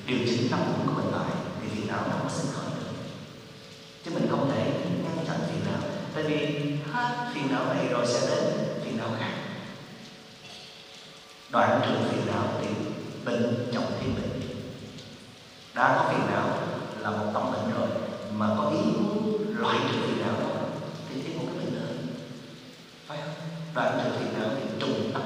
[0.08, 2.92] điều chỉnh năm cũ của mình lại thì phiền não nó mới sinh khởi được.
[4.06, 4.72] Chứ mình không thể
[5.04, 5.80] ngăn chặn phiền não.
[6.14, 6.38] Tại vì
[6.94, 8.55] hết phiền não này rồi sẽ đến
[11.56, 12.68] đoạn trừ phiền não thì
[13.26, 14.42] bệnh trọng thêm bệnh.
[15.76, 16.50] Đã có phiền não
[17.02, 17.88] là một tổng bệnh rồi,
[18.38, 20.36] mà có ý muốn loại trừ phiền não
[21.10, 21.88] thì thêm một cái bệnh nữa
[23.08, 23.34] phải không?
[23.76, 25.22] Đoạn trừ phiền não thì trùng tắt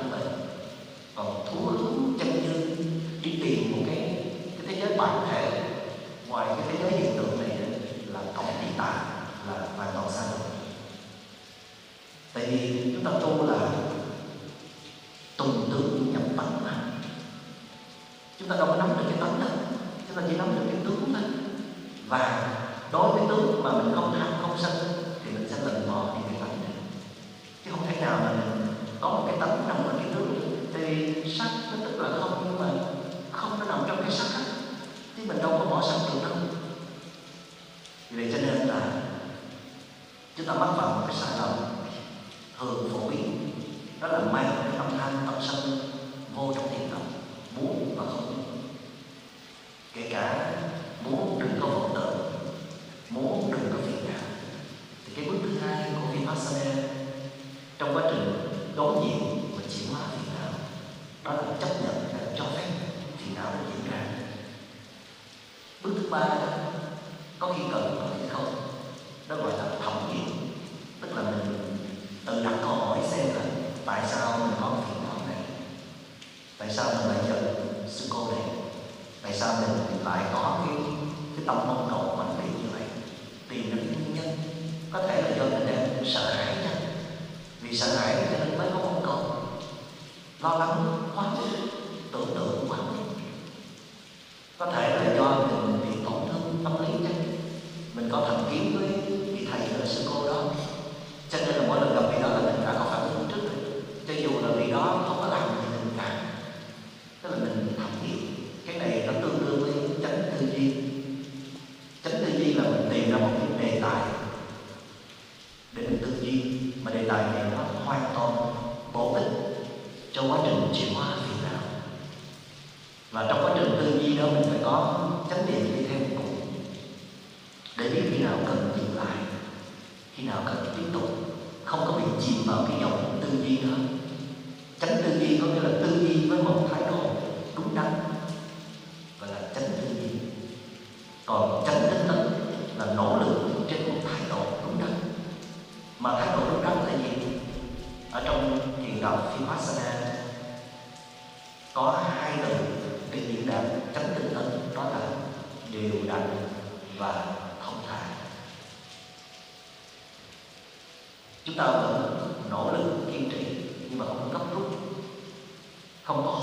[166.09, 166.35] 差不多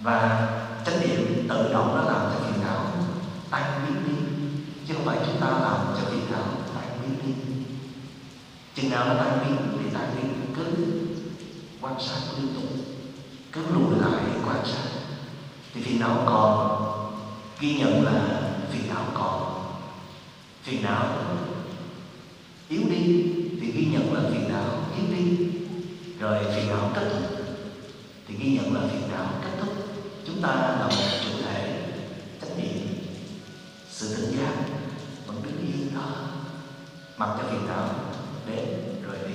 [0.00, 0.48] và
[0.86, 2.86] chánh niệm tự động nó làm cho phiền não
[3.50, 4.44] tan biến đi,
[4.88, 6.44] chứ không phải chúng ta làm cho phiền não
[6.74, 7.32] tan biến đi.
[8.74, 10.64] Chừng nào nó tan biến thì tan biến, cứ
[11.80, 12.64] quan sát liên tục,
[13.52, 14.88] cứ lùi lại quan sát.
[15.74, 16.82] Thì phiền não còn,
[17.60, 18.40] ghi nhận là
[18.70, 19.54] phiền não còn.
[20.62, 21.06] Phiền não
[22.68, 24.64] yếu đi thì ghi nhận là phiền não
[24.96, 25.48] yếu đi.
[26.20, 27.46] Rồi phiền não kết thúc
[28.28, 29.26] thì ghi nhận là phiền não
[30.40, 31.82] chúng ta là một chủ thể,
[32.40, 32.86] trách nhiệm,
[33.88, 34.52] sự tỉnh giác
[35.28, 36.00] bằng biết yên đó
[37.16, 37.88] mặc cho phiền não
[38.46, 38.68] đến
[39.02, 39.34] rồi đi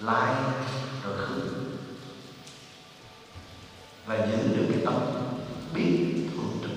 [0.00, 0.34] lai
[1.04, 1.50] rồi khứ.
[4.06, 4.94] Và giữ được cái tâm
[5.74, 6.70] biết thường trực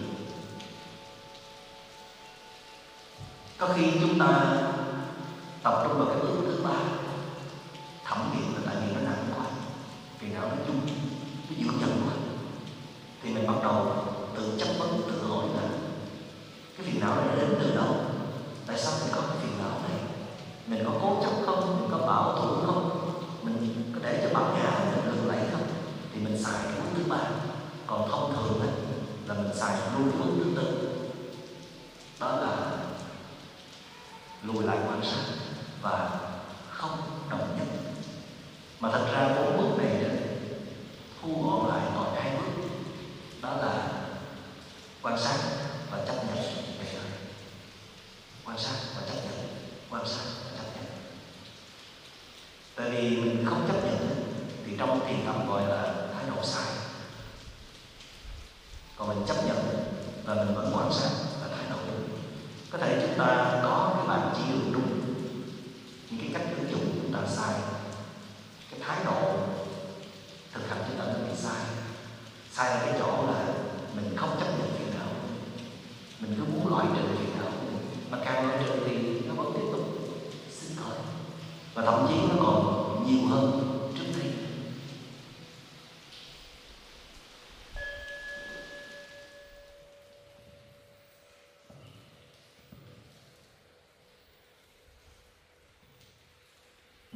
[3.57, 4.57] có khi chúng ta
[5.63, 6.24] tập trung vào cái
[56.45, 56.71] sai.
[58.97, 59.57] Còn mình chấp nhận
[60.27, 61.09] là mình vẫn quan sát
[61.41, 61.77] và thái độ
[62.71, 63.59] có thể chúng ta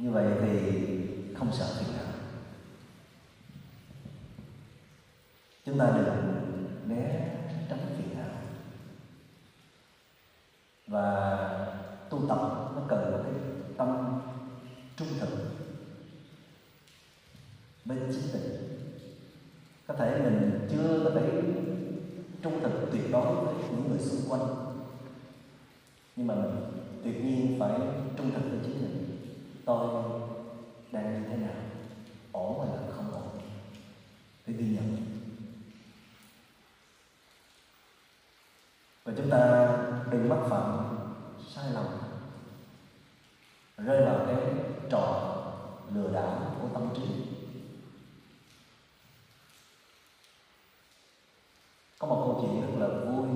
[0.02, 0.86] như vậy thì
[1.34, 2.06] không sợ phiền não.
[5.64, 6.19] Chúng ta được
[39.10, 39.68] và chúng ta
[40.10, 40.78] đừng mắc phạm
[41.54, 41.84] sai lầm.
[43.76, 44.36] Rơi vào cái
[44.90, 45.34] trò
[45.94, 47.02] lừa đảo của tâm trí.
[51.98, 53.28] Có một câu chuyện rất là vui.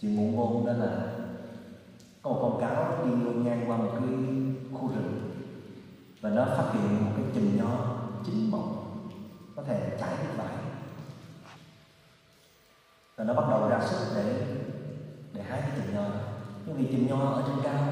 [0.00, 1.12] Chuyện ngụ ngôn đó là
[2.22, 4.08] có một con cáo đi luôn ngang qua một cái
[4.72, 5.30] khu rừng
[6.20, 7.96] và nó phát hiện một cái chùm nho
[8.26, 9.08] chín mọng
[9.56, 10.54] có thể chảy nước vải
[13.16, 14.61] và nó bắt đầu ra sức để
[15.32, 16.04] để hái cái chùm nho.
[16.66, 17.84] Nhưng vì chùm nho ở trên cao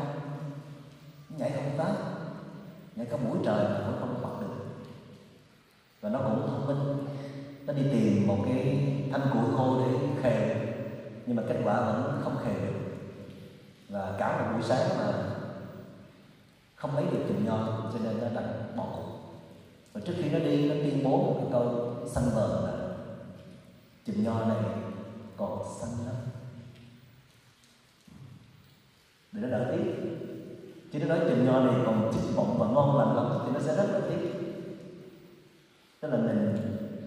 [1.38, 1.92] nhảy không tới
[2.96, 4.64] nhảy cả buổi trời mà vẫn không bắt được.
[6.00, 7.06] Và nó cũng thông minh.
[7.66, 10.66] Nó đi tìm một cái thanh củi khô để khề.
[11.26, 12.78] Nhưng mà kết quả vẫn không khề được.
[13.88, 15.12] Và cả một buổi sáng mà
[16.76, 17.56] không lấy được chùm nho,
[17.92, 19.06] cho nên nó đành bỏ cuộc.
[19.92, 22.72] Và trước khi nó đi, nó tuyên bố một cái câu xanh vờn là
[24.06, 24.58] chùm nho này
[25.36, 26.16] còn xanh lắm
[29.32, 29.92] để nó đỡ tiếc.
[30.92, 33.60] Chứ nó nói chùm nho này còn chín bọng và ngon lành lắm thì nó
[33.60, 34.32] sẽ rất là tiếc.
[36.00, 36.56] Tức là mình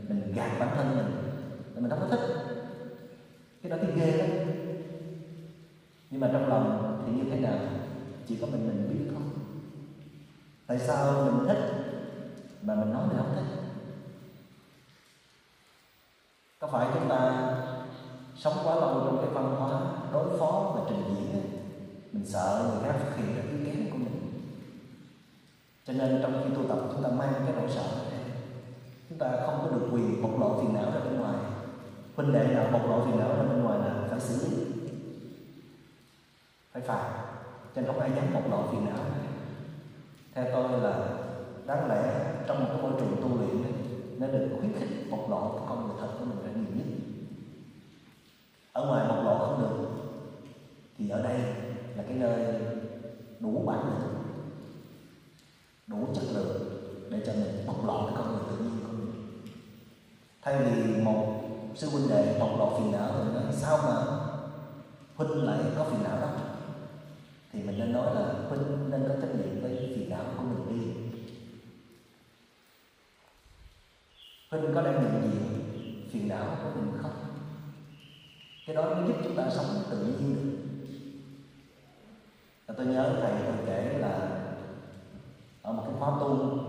[0.10, 1.06] mình gạt bản thân mình
[1.76, 2.36] mình không có thích.
[3.62, 4.30] Cái đó cái ghê lắm.
[6.10, 7.58] Nhưng mà trong lòng thì như thế nào?
[8.28, 9.24] Chỉ có mình mình biết thôi.
[10.68, 11.72] Tại sao mình thích
[12.62, 13.60] mà mình nói mình không thích?
[16.60, 17.50] Có phải chúng ta
[18.36, 19.82] sống quá lâu trong cái văn hóa
[20.14, 21.53] đối phó và trình diễn ấy,
[22.14, 24.42] mình sợ người khác phát hiện ra cái kém của mình.
[25.86, 28.20] Cho nên trong khi tu tập chúng ta mang cái nỗi sợ này
[29.10, 31.36] chúng ta không có được quyền bộc lộ phiền não ra bên ngoài.
[32.16, 34.66] Huynh đệ nào bộc lộ phiền não ra bên ngoài là phải xử lý.
[36.74, 37.24] Phải phạt.
[37.76, 39.06] Cho nên không ai dám bộc lộ phiền não.
[40.34, 41.08] Theo tôi là
[41.66, 43.72] đáng lẽ trong một cái môi trường tu luyện này,
[44.18, 46.86] nó được khuyến khích bộc lộ cái con người thật của mình ra nhiều nhất.
[48.74, 49.90] Ở ngoài bộc lộ không được
[50.98, 51.40] thì ở đây
[51.98, 52.56] là cái nơi
[53.40, 54.24] đủ bản lĩnh,
[55.88, 56.62] đủ chất lượng
[57.10, 59.12] để cho mình bộc lộ cái con người tự nhiên của mình.
[60.42, 61.42] Thay vì một
[61.76, 63.96] sư huynh đệ bộc lộ phiền não thì nói, sao mà
[65.16, 66.30] huynh lại có phiền não đó?
[67.52, 70.70] Thì mình nên nói là huynh nên có trách nhiệm với phiền não của mình
[70.70, 70.88] đi.
[74.52, 77.12] Huynh có đang nhận diện phiền não của mình không?
[78.68, 80.53] Cái đó mới giúp chúng ta sống tự nhiên được
[82.78, 84.30] tôi nhớ thầy tôi kể là
[85.62, 86.60] ở một cái khóa tu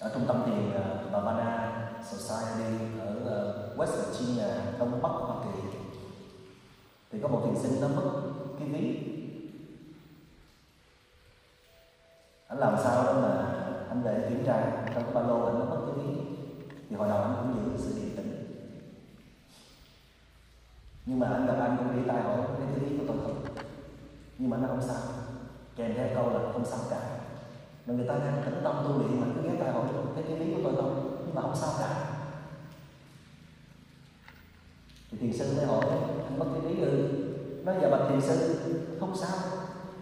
[0.00, 1.76] ở trung tâm thiền à, uh, Bhavana
[2.10, 4.48] Society ở uh, West Virginia
[4.78, 5.78] đông bắc Hoa Kỳ.
[7.12, 8.10] Thì có một thiền sinh nó mất
[8.58, 8.98] cái ví.
[12.48, 13.52] Anh làm sao đó mà
[13.88, 16.20] anh về kiểm tra trong cái ba lô anh nó mất cái ví.
[16.90, 18.44] Thì hồi đầu anh cũng giữ sự điềm tĩnh.
[21.06, 23.49] Nhưng mà anh gặp anh cũng đi tay hỏi cái cái ví của tôi không
[24.40, 24.96] nhưng mà nó không sao.
[25.76, 27.00] Kèm theo câu là không sao cả.
[27.86, 29.84] Mà người ta đang tĩnh tâm tu luyện mà cứ ghé tay hỏi
[30.14, 31.22] thấy cái ví của tôi không?
[31.26, 32.06] Nhưng mà không sao cả.
[35.10, 35.84] Thì thiền sư mới hỏi,
[36.24, 37.08] anh mất cái ví ư
[37.64, 38.60] nói giờ bạch thiền sư
[39.00, 39.36] không sao.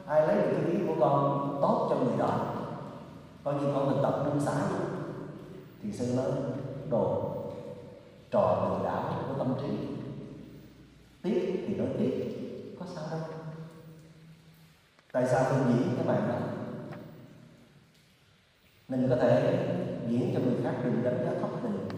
[0.07, 2.55] Ai lấy được cái ví của con tốt cho người đó?
[3.45, 4.79] Coi như con mình tập buông xả thì
[5.83, 6.27] thiền sư nói,
[6.91, 7.35] đồ,
[8.31, 9.69] trò lừa đảo của tâm trí.
[11.23, 12.37] Tiếc thì nói tiếc,
[12.81, 13.38] có sao đâu
[15.19, 16.39] tại sao tôi diễn cái bài đó
[18.89, 19.67] mình có thể
[20.09, 21.89] diễn cho người khác đừng đánh giá thấp mình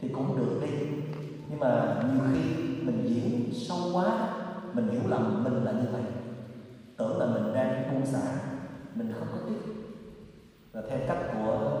[0.00, 0.86] thì cũng được đi.
[1.50, 2.40] Nhưng mà nhiều khi
[2.82, 4.34] mình diễn sâu quá,
[4.72, 6.02] mình hiểu lầm mình là như vậy.
[6.96, 8.40] Tưởng là mình đang buông xả,
[8.94, 9.72] mình không có tiếc
[10.72, 11.80] và theo cách của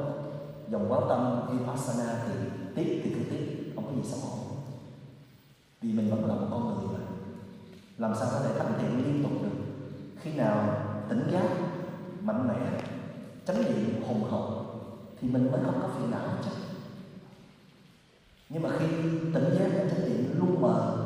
[0.68, 2.34] dòng quán tâm vipassana thì
[2.74, 4.38] tiếc thì cứ tiếc, không có gì xấu hổ.
[5.82, 7.04] Vì mình vẫn là một con người mà.
[7.98, 9.41] Làm sao có thể thành thiện liên tục
[10.22, 11.48] khi nào tỉnh giác,
[12.22, 12.82] mạnh mẽ,
[13.46, 14.66] chánh niệm, hùng hậu,
[15.20, 16.52] thì mình mới không có phiền não chắc.
[18.48, 18.86] nhưng mà khi
[19.34, 20.96] tỉnh giác và chánh niệm luôn mờ,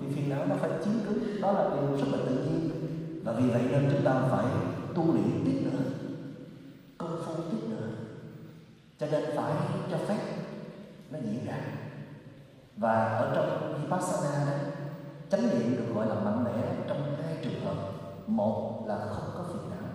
[0.00, 1.40] thì phiền não nó phải chiếm cứ.
[1.40, 2.70] Đó là điều rất là tự nhiên.
[3.24, 4.44] Và vì vậy nên chúng ta phải
[4.94, 5.78] tu luyện tiếp nữa
[6.98, 7.88] công phu tiếp nữa.
[8.98, 9.52] Cho nên phải
[9.90, 10.20] cho phép
[11.10, 11.58] nó diễn ra.
[12.76, 14.56] Và ở trong vipassana đó,
[15.30, 16.52] chánh niệm được gọi là mạnh mẽ
[16.88, 17.95] trong hai trường hợp
[18.26, 19.88] một là không có phiền não.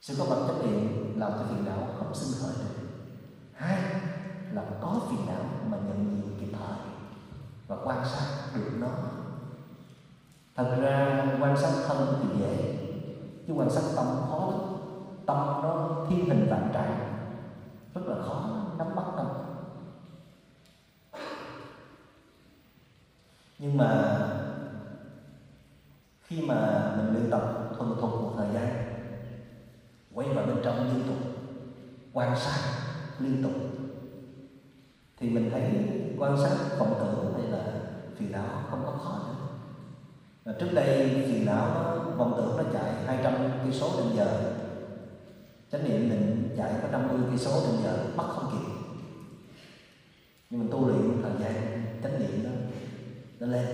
[0.00, 2.86] Sự có mặt chánh niệm làm cho phiền não không sinh khởi được.
[3.54, 4.00] Hai
[4.52, 6.78] là có phiền não mà nhận diện kịp thời
[7.66, 8.88] và quan sát được nó.
[10.56, 12.78] Thật ra, quan sát thân thì dễ,
[13.46, 14.60] chứ quan sát tâm khó lắm.
[15.26, 17.12] Tâm nó thiên hình vạn trạng,
[17.94, 19.26] rất là khó nắm bắt tâm.
[23.58, 24.18] Nhưng mà
[26.26, 28.84] khi mà mình luyện tập thuần thục một thời gian,
[30.14, 31.16] quay vào bên trong liên tục,
[32.12, 32.60] quan sát
[33.18, 33.52] liên tục,
[35.18, 35.62] thì mình thấy
[36.18, 37.72] quan sát vọng tưởng hay là
[38.16, 39.48] phiền não không có khó nữa.
[40.44, 44.52] Và trước đây phiền não, vọng tưởng nó chạy 200 cây số trên giờ.
[45.72, 48.72] Chánh niệm mình chạy có 50 cây số trên giờ bắt không kịp.
[50.50, 52.50] Nhưng mình tu luyện thời gian, chánh niệm nó
[53.40, 53.66] nó lên,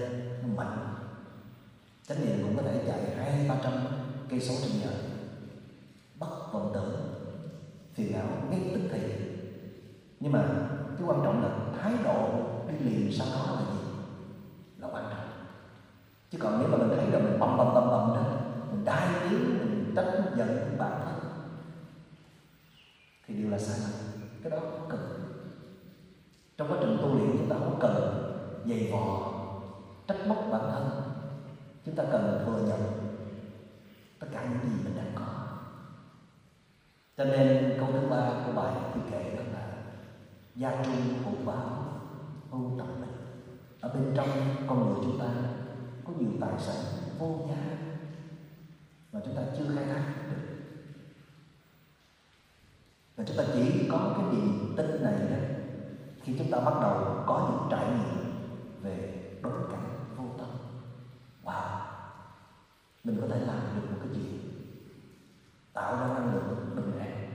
[0.42, 0.91] nó mạnh
[2.08, 3.72] chánh niệm cũng có thể chạy hai, ba trăm
[4.28, 4.90] cây số trên giờ.
[6.18, 7.14] Bắt vọng tưởng,
[7.94, 9.00] phiền não ngay tức thì.
[10.20, 10.44] Nhưng mà
[10.98, 11.48] cái quan trọng là
[11.80, 12.28] thái độ
[12.68, 13.80] đi liền sau đó là gì?
[14.78, 15.28] Là quan trọng.
[16.30, 18.22] Chứ còn nếu mà mình thấy là mình bầm bầm bầm bầm đó,
[18.70, 21.14] mình đai tiếng, mình trách giận bản thân
[23.26, 23.90] thì điều là sai lầm.
[24.42, 25.00] Cái đó không cần.
[26.56, 27.94] Trong quá trình tu luyện, chúng ta không cần
[28.66, 29.32] dày vò,
[30.08, 31.11] trách móc bản thân
[31.86, 32.80] chúng ta cần thừa nhận
[34.18, 35.26] tất cả những gì mình đang có.
[37.16, 39.68] Cho nên câu thứ ba của bài thì kể đó là
[40.54, 41.84] gia trung hữu báo
[42.50, 43.12] ưu trọng mình.
[43.80, 44.28] Ở bên trong
[44.66, 45.26] con người chúng ta
[46.04, 46.76] có nhiều tài sản
[47.18, 47.76] vô giá
[49.12, 50.42] mà chúng ta chưa khai thác được.
[53.16, 55.36] Và chúng ta chỉ có cái niềm tin này đó
[56.22, 58.32] khi chúng ta bắt đầu có những trải nghiệm
[58.82, 60.48] về đối cảnh vô tâm
[61.44, 61.80] wow
[63.04, 64.40] mình có thể làm được một cái gì?
[65.72, 67.30] Tạo ra năng lượng bình an.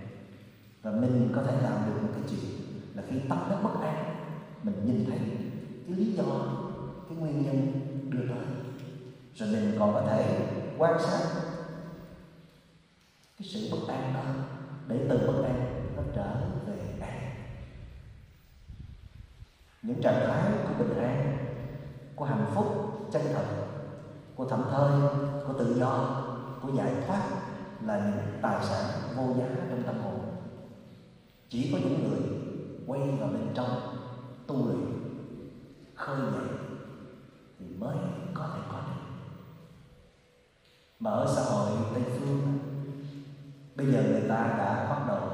[0.82, 2.52] Và mình có thể làm được một cái chuyện
[2.94, 4.16] là khi tâm nó bất an,
[4.64, 5.20] mình nhìn thấy
[5.88, 6.24] cái lý do,
[7.10, 7.72] cái nguyên nhân
[8.10, 8.46] đưa tới.
[9.36, 10.48] Rồi mình còn có thể
[10.78, 11.22] quan sát
[13.40, 14.24] cái sự bất an đó
[14.88, 16.36] để từ bất an nó trở
[16.68, 17.36] về an.
[19.82, 21.38] Những trạng thái của bình an,
[22.16, 22.68] của hạnh phúc
[23.14, 23.67] chân thật
[24.38, 24.92] của thảnh thơi
[25.48, 26.24] của tự do
[26.62, 27.22] của giải thoát
[27.86, 28.86] là những tài sản
[29.16, 30.20] vô giá trong tâm hồn.
[31.50, 32.20] Chỉ có những người
[32.88, 33.70] quay vào bên trong,
[34.48, 34.80] tu luyện,
[35.96, 36.58] khơi dậy
[37.60, 37.96] thì mới
[38.34, 39.02] có thể có được.
[41.00, 42.60] Mà ở xã hội tây phương,
[43.76, 45.30] bây giờ người ta đã bắt đầu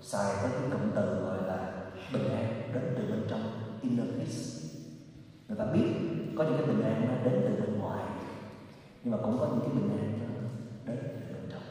[0.00, 1.72] xài tới cái cụm từ gọi là
[2.12, 3.40] bình an đến từ bên trong,
[3.82, 4.68] inner peace.
[5.48, 5.88] Người ta biết
[6.38, 7.67] có những cái bình an nó đến từ bên
[9.04, 10.48] nhưng mà cũng có những cái bình an nó.
[10.86, 11.62] Đến quan bên trong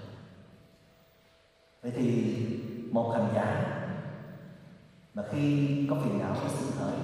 [1.81, 2.37] vậy thì
[2.91, 3.73] một hành giả
[5.13, 6.95] mà khi có phiền não nó sinh khởi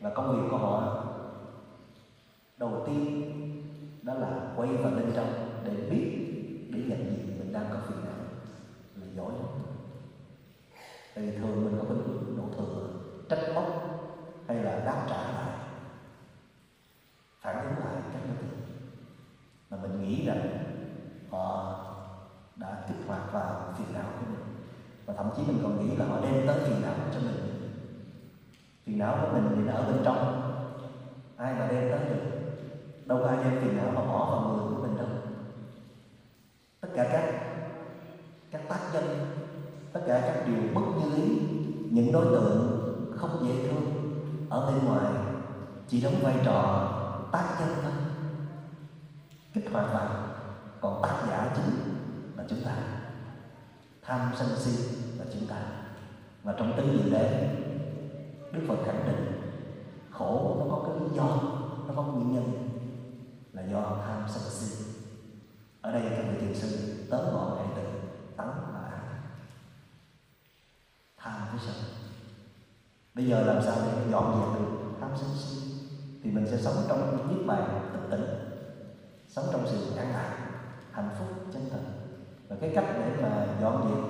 [0.00, 1.06] và công việc của họ
[2.58, 3.32] đầu tiên
[4.02, 6.16] đó là quay vào bên trong để biết,
[6.70, 8.18] để nhận diện mình đang có phiền não,
[8.94, 9.32] là giỏi.
[9.32, 9.66] Lắm
[11.14, 12.88] tại vì thường mình có bệnh độ thừa,
[13.28, 13.64] trách móc
[14.46, 15.58] hay là đáp trả lại
[17.40, 18.60] phản ứng lại các đối tượng
[19.70, 20.40] mà mình nghĩ rằng
[21.30, 21.76] họ
[22.56, 24.44] đã kích hoạt vào phiền não của mình.
[25.06, 27.70] Và thậm chí mình còn nghĩ là họ đem tới phiền não cho mình.
[28.84, 30.42] Phiền não của mình thì nó ở bên trong.
[31.36, 32.30] Ai mà đem tới được?
[33.06, 35.08] Đâu có ai đem phiền não mà bỏ vào người của mình đâu.
[36.80, 37.24] Tất cả các
[38.50, 39.04] các tác nhân,
[39.92, 41.38] tất cả các điều bất như ý,
[41.90, 42.80] những đối tượng
[43.16, 43.84] không dễ thương,
[44.48, 45.12] ở bên ngoài
[45.88, 46.88] chỉ đóng vai trò
[47.32, 47.92] tác nhân thôi
[49.52, 50.26] kích hoạt vào
[50.80, 51.74] còn tác giả chính
[52.36, 52.76] là chúng ta.
[54.02, 55.56] Tham sân si là chúng ta.
[56.42, 57.56] Và trong tứ diệu đế,
[58.52, 59.42] đức phật khẳng định
[60.10, 61.26] khổ nó có cái lý do,
[61.88, 62.68] nó có nguyên nhân
[63.52, 64.84] là do tham sân si.
[65.80, 67.82] Ở đây, các vị thiền sư tóm gọn hai từ
[68.36, 69.00] tấn và ái
[71.16, 71.74] tham với sân.
[73.14, 75.56] Bây giờ làm sao để dọn dẹp được tham sân si?
[76.22, 78.49] Thì mình sẽ sống trong niết bàn tịch tịnh
[79.30, 80.36] sống trong sự an lạc
[80.92, 81.80] hạnh phúc, chân thật
[82.48, 84.04] và cái cách để mà dọn dẹp,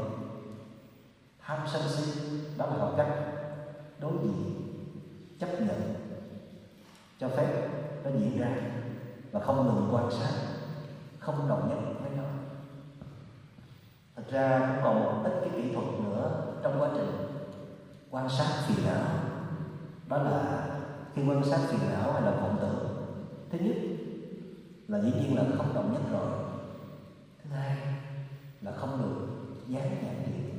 [1.40, 2.20] tham sân si,
[2.58, 3.08] đó là học cách
[4.00, 4.62] đối diện,
[5.40, 5.94] chấp nhận
[7.18, 7.68] cho phép
[8.04, 8.48] nó diễn ra
[9.32, 10.30] và không ngừng quan sát,
[11.18, 12.24] không đồng nhất với nó.
[14.16, 17.10] Thật ra cũng còn một ít cái kỹ thuật nữa trong quá trình
[18.10, 19.08] quan sát phiền não,
[20.08, 20.66] đó là
[21.14, 23.06] khi quan sát phiền não hay là vọng tưởng.
[23.50, 23.76] Thứ nhất
[24.90, 26.30] là dĩ nhiên là không đồng nhất rồi.
[27.42, 27.76] Thứ hai.
[28.60, 29.14] Là không được
[29.68, 30.50] dán nhãn hiệu.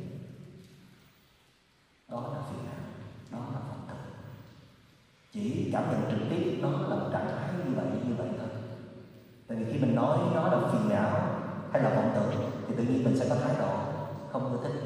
[2.10, 2.86] Đó là phiền não.
[3.32, 3.98] Đó là vọng tưởng
[5.34, 8.50] chỉ cảm nhận trực tiếp nó là một trạng thái như vậy như vậy thôi.
[9.48, 11.40] Tại vì khi mình nói nó là phiền não
[11.72, 13.74] hay là vọng tưởng thì tự nhiên mình sẽ có thái độ
[14.32, 14.82] không ưa thích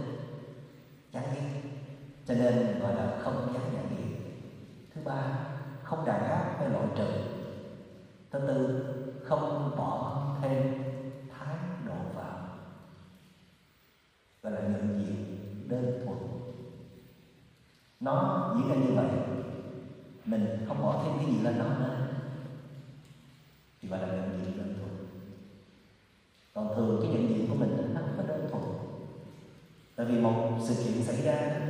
[1.11, 1.61] chán ghét.
[2.25, 4.15] Cho nên gọi là không dám nhận diện
[4.95, 5.23] thứ ba
[5.83, 7.07] không đàn áp hay loại trừ.
[8.31, 8.85] Thứ tư
[9.25, 10.73] không bỏ thêm
[11.29, 11.55] thái
[11.85, 12.49] độ vào.
[14.41, 15.37] Và là nhận diện
[15.69, 16.17] đơn thuần.
[17.99, 19.09] Nó diễn ra như vậy,
[20.25, 22.07] mình không bỏ thêm cái gì lên nó nữa.
[23.81, 25.07] Thì gọi là nhận diện đơn thuần.
[26.53, 28.63] Còn thường cái nhận diện của mình nó không có đơn thuần.
[29.95, 31.61] Tại vì một sự kiện xảy ra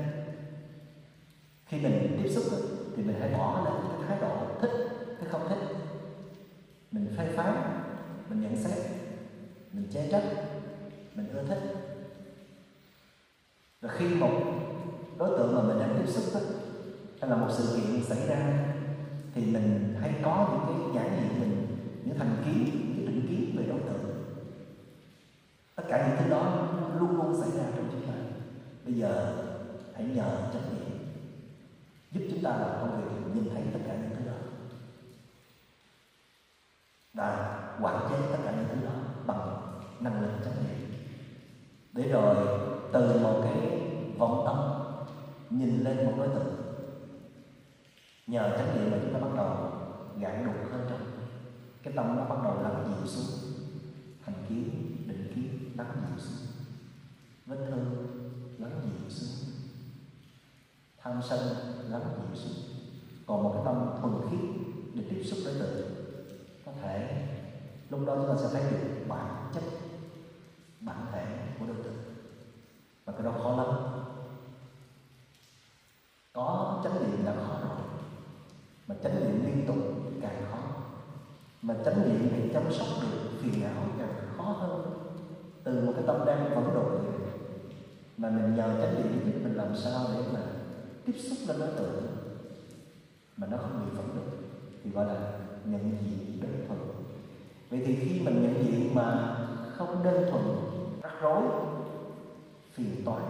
[1.66, 2.44] khi mình tiếp xúc
[2.96, 4.72] thì mình hãy bỏ lên cái thái độ thích,
[5.20, 5.75] cái không thích
[6.92, 7.54] mình phê phán
[8.30, 8.78] mình nhận xét
[9.74, 10.24] mình chê trách
[11.16, 11.62] mình ưa thích.
[13.82, 14.42] Và khi một
[15.18, 16.40] đối tượng mà mình đang tiếp xúc đó,
[17.22, 18.66] hay là một sự kiện xảy ra
[19.36, 21.68] thì mình hay có những cái giải hiệu mình
[22.06, 24.26] những thành kiến những định kiến về đối tượng.
[25.76, 26.68] Tất cả những thứ đó
[27.00, 28.14] luôn luôn xảy ra trong chúng ta.
[28.86, 29.36] Bây giờ
[29.94, 30.98] hãy nhờ trách nhiệm
[32.12, 34.38] giúp chúng ta làm công việc nhìn thấy tất cả những thứ đó
[37.14, 38.94] và quản chế tất cả những thứ đó
[39.26, 39.58] bằng
[40.00, 40.90] năng lực chánh niệm
[41.94, 42.36] để rồi
[42.96, 43.82] từ một cái
[44.18, 44.58] vọng tâm,
[45.50, 46.56] nhìn lên một đối tượng.
[48.28, 49.72] Nhờ chánh niệm mà chúng ta bắt đầu
[50.20, 51.00] gạn đục hơn trong
[51.84, 52.16] cái tâm.
[52.16, 53.52] Nó bắt đầu lắng dịu xuống.
[54.26, 54.70] Thành kiến,
[55.08, 56.48] định kiến lắng dịu xuống.
[57.46, 58.08] Vết thương
[58.58, 59.54] lắng dịu xuống.
[61.02, 61.40] Tham sân
[61.90, 62.64] lắng dịu xuống.
[63.28, 64.50] Còn một cái tâm thuần khiết
[64.94, 65.90] để tiếp xúc đối tượng,
[66.66, 67.28] có thể
[67.90, 69.64] lúc đó chúng ta sẽ thấy được bản chất,
[70.80, 71.26] bản thể
[71.60, 72.05] của đối tượng
[73.18, 73.68] cái đó khó lắm.
[76.34, 77.78] Có chánh niệm là khó rồi.
[78.88, 79.78] Mà chánh niệm liên tục
[80.22, 80.58] càng khó.
[81.62, 84.82] Mà chánh niệm để chăm sóc được, phiền não càng khó hơn.
[85.64, 86.86] Từ một cái tâm đang vẫn độ
[88.18, 90.40] mà mình nhờ chánh niệm giúp mình làm sao để mà
[91.06, 92.08] tiếp xúc lên đối tượng
[93.38, 94.22] mà nó không bị phẫn nộ,
[94.84, 95.32] thì gọi là
[95.66, 96.80] nhận diện đơn thuần.
[97.70, 99.38] Vậy thì khi mình nhận diện mà
[99.78, 100.44] không đơn thuần,
[101.02, 101.42] rắc rối
[102.76, 103.26] phiền toái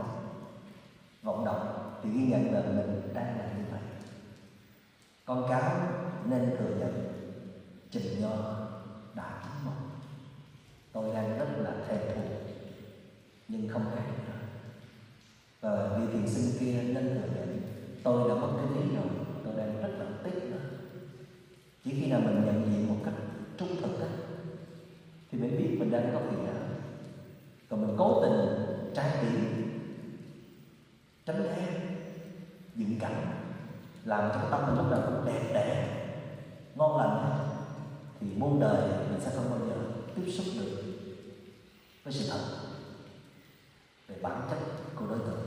[1.23, 1.67] vọng động
[2.01, 3.81] thì ghi nhận là mình đang là như vậy.
[5.25, 5.75] Con cái
[6.25, 6.93] nên thừa nhận,
[7.91, 8.59] trình nho
[9.13, 9.89] đã chín mộng
[10.93, 12.31] tôi đang rất là thèm thuồng
[13.47, 14.05] nhưng không hay.
[14.27, 14.35] nữa
[15.61, 17.59] và vị thiền sinh kia nên thừa nhận,
[18.03, 19.09] tôi đã mất cái lý rồi,
[19.43, 20.61] tôi đang rất là tiếc nữa
[21.85, 23.13] chỉ khi nào mình nhận diện một cách
[23.57, 24.07] trung thực á,
[25.31, 26.63] thì mới biết mình đang có phiền não.
[27.69, 28.47] Còn mình cố tình
[28.95, 29.65] trái tim,
[31.25, 31.67] tránh né
[32.75, 33.35] những cảnh
[34.03, 35.97] làm cho tâm lúc nào cũng đẹp đẽ,
[36.75, 37.47] ngon lành
[38.19, 39.75] thì muôn đời mình sẽ không bao giờ
[40.15, 40.83] tiếp xúc được
[42.03, 42.39] với sự thật
[44.07, 44.57] về bản chất
[44.95, 45.45] của đối tượng.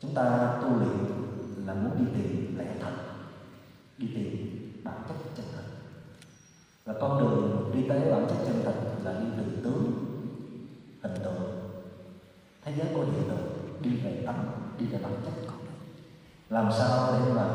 [0.00, 0.98] Chúng ta tu luyện
[1.66, 2.92] là muốn đi tìm lẽ thật,
[3.98, 5.62] đi tìm bản chất chân thật.
[6.84, 9.92] Và con đường đi tới bản chất chân thật là đi từ tướng,
[11.02, 11.49] hình tượng
[12.64, 14.34] thế giới của hiện tượng đi về tâm
[14.78, 15.58] đi về bản chất con
[16.48, 17.46] làm sao để mà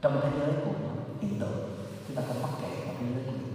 [0.00, 0.72] trong thế giới của
[1.20, 1.68] hiện tượng
[2.06, 3.54] chúng ta không mắc kẹt vào thế giới của hiện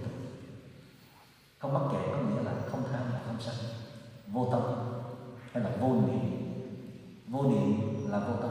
[1.60, 3.54] không mắc kẹt có nghĩa là không tham là không sân.
[4.26, 4.62] Vô tâm
[5.52, 6.20] hay là vô niệm?
[7.28, 7.80] Vô niệm
[8.10, 8.50] là vô tâm.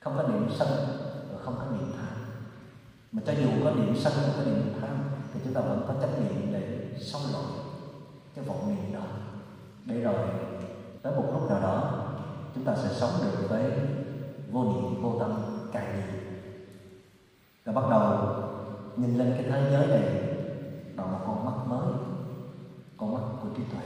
[0.00, 0.68] Không có niệm sân
[1.32, 2.16] và không có niệm tham.
[3.12, 4.98] Mà cho dù có niệm sân và có niệm tham,
[5.34, 7.44] thì chúng ta vẫn có trách nhiệm để sống lỗi
[8.34, 9.04] cái vọng niệm đó
[9.90, 10.28] để rồi,
[11.02, 12.06] tới một lúc nào đó,
[12.54, 13.72] chúng ta sẽ sống được với
[14.50, 15.32] vô niệm, vô tâm
[15.72, 16.20] càng nhiều
[17.64, 18.34] và bắt đầu
[18.96, 20.02] nhìn lên cái thế giới này
[20.96, 21.94] bằng một con mắt mới,
[22.96, 23.82] con mắt của trí tuệ.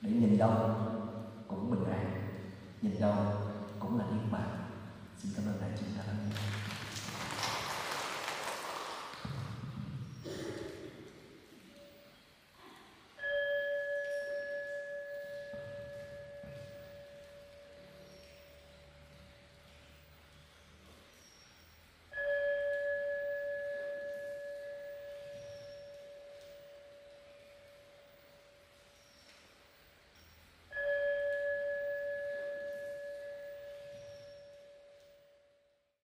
[0.00, 0.52] Để nhìn đâu
[1.48, 2.10] cũng bình an,
[2.82, 3.14] nhìn đâu
[3.78, 4.48] cũng là niết bàn.
[5.18, 6.63] Xin cảm ơn đại chúng đã lắng nghe.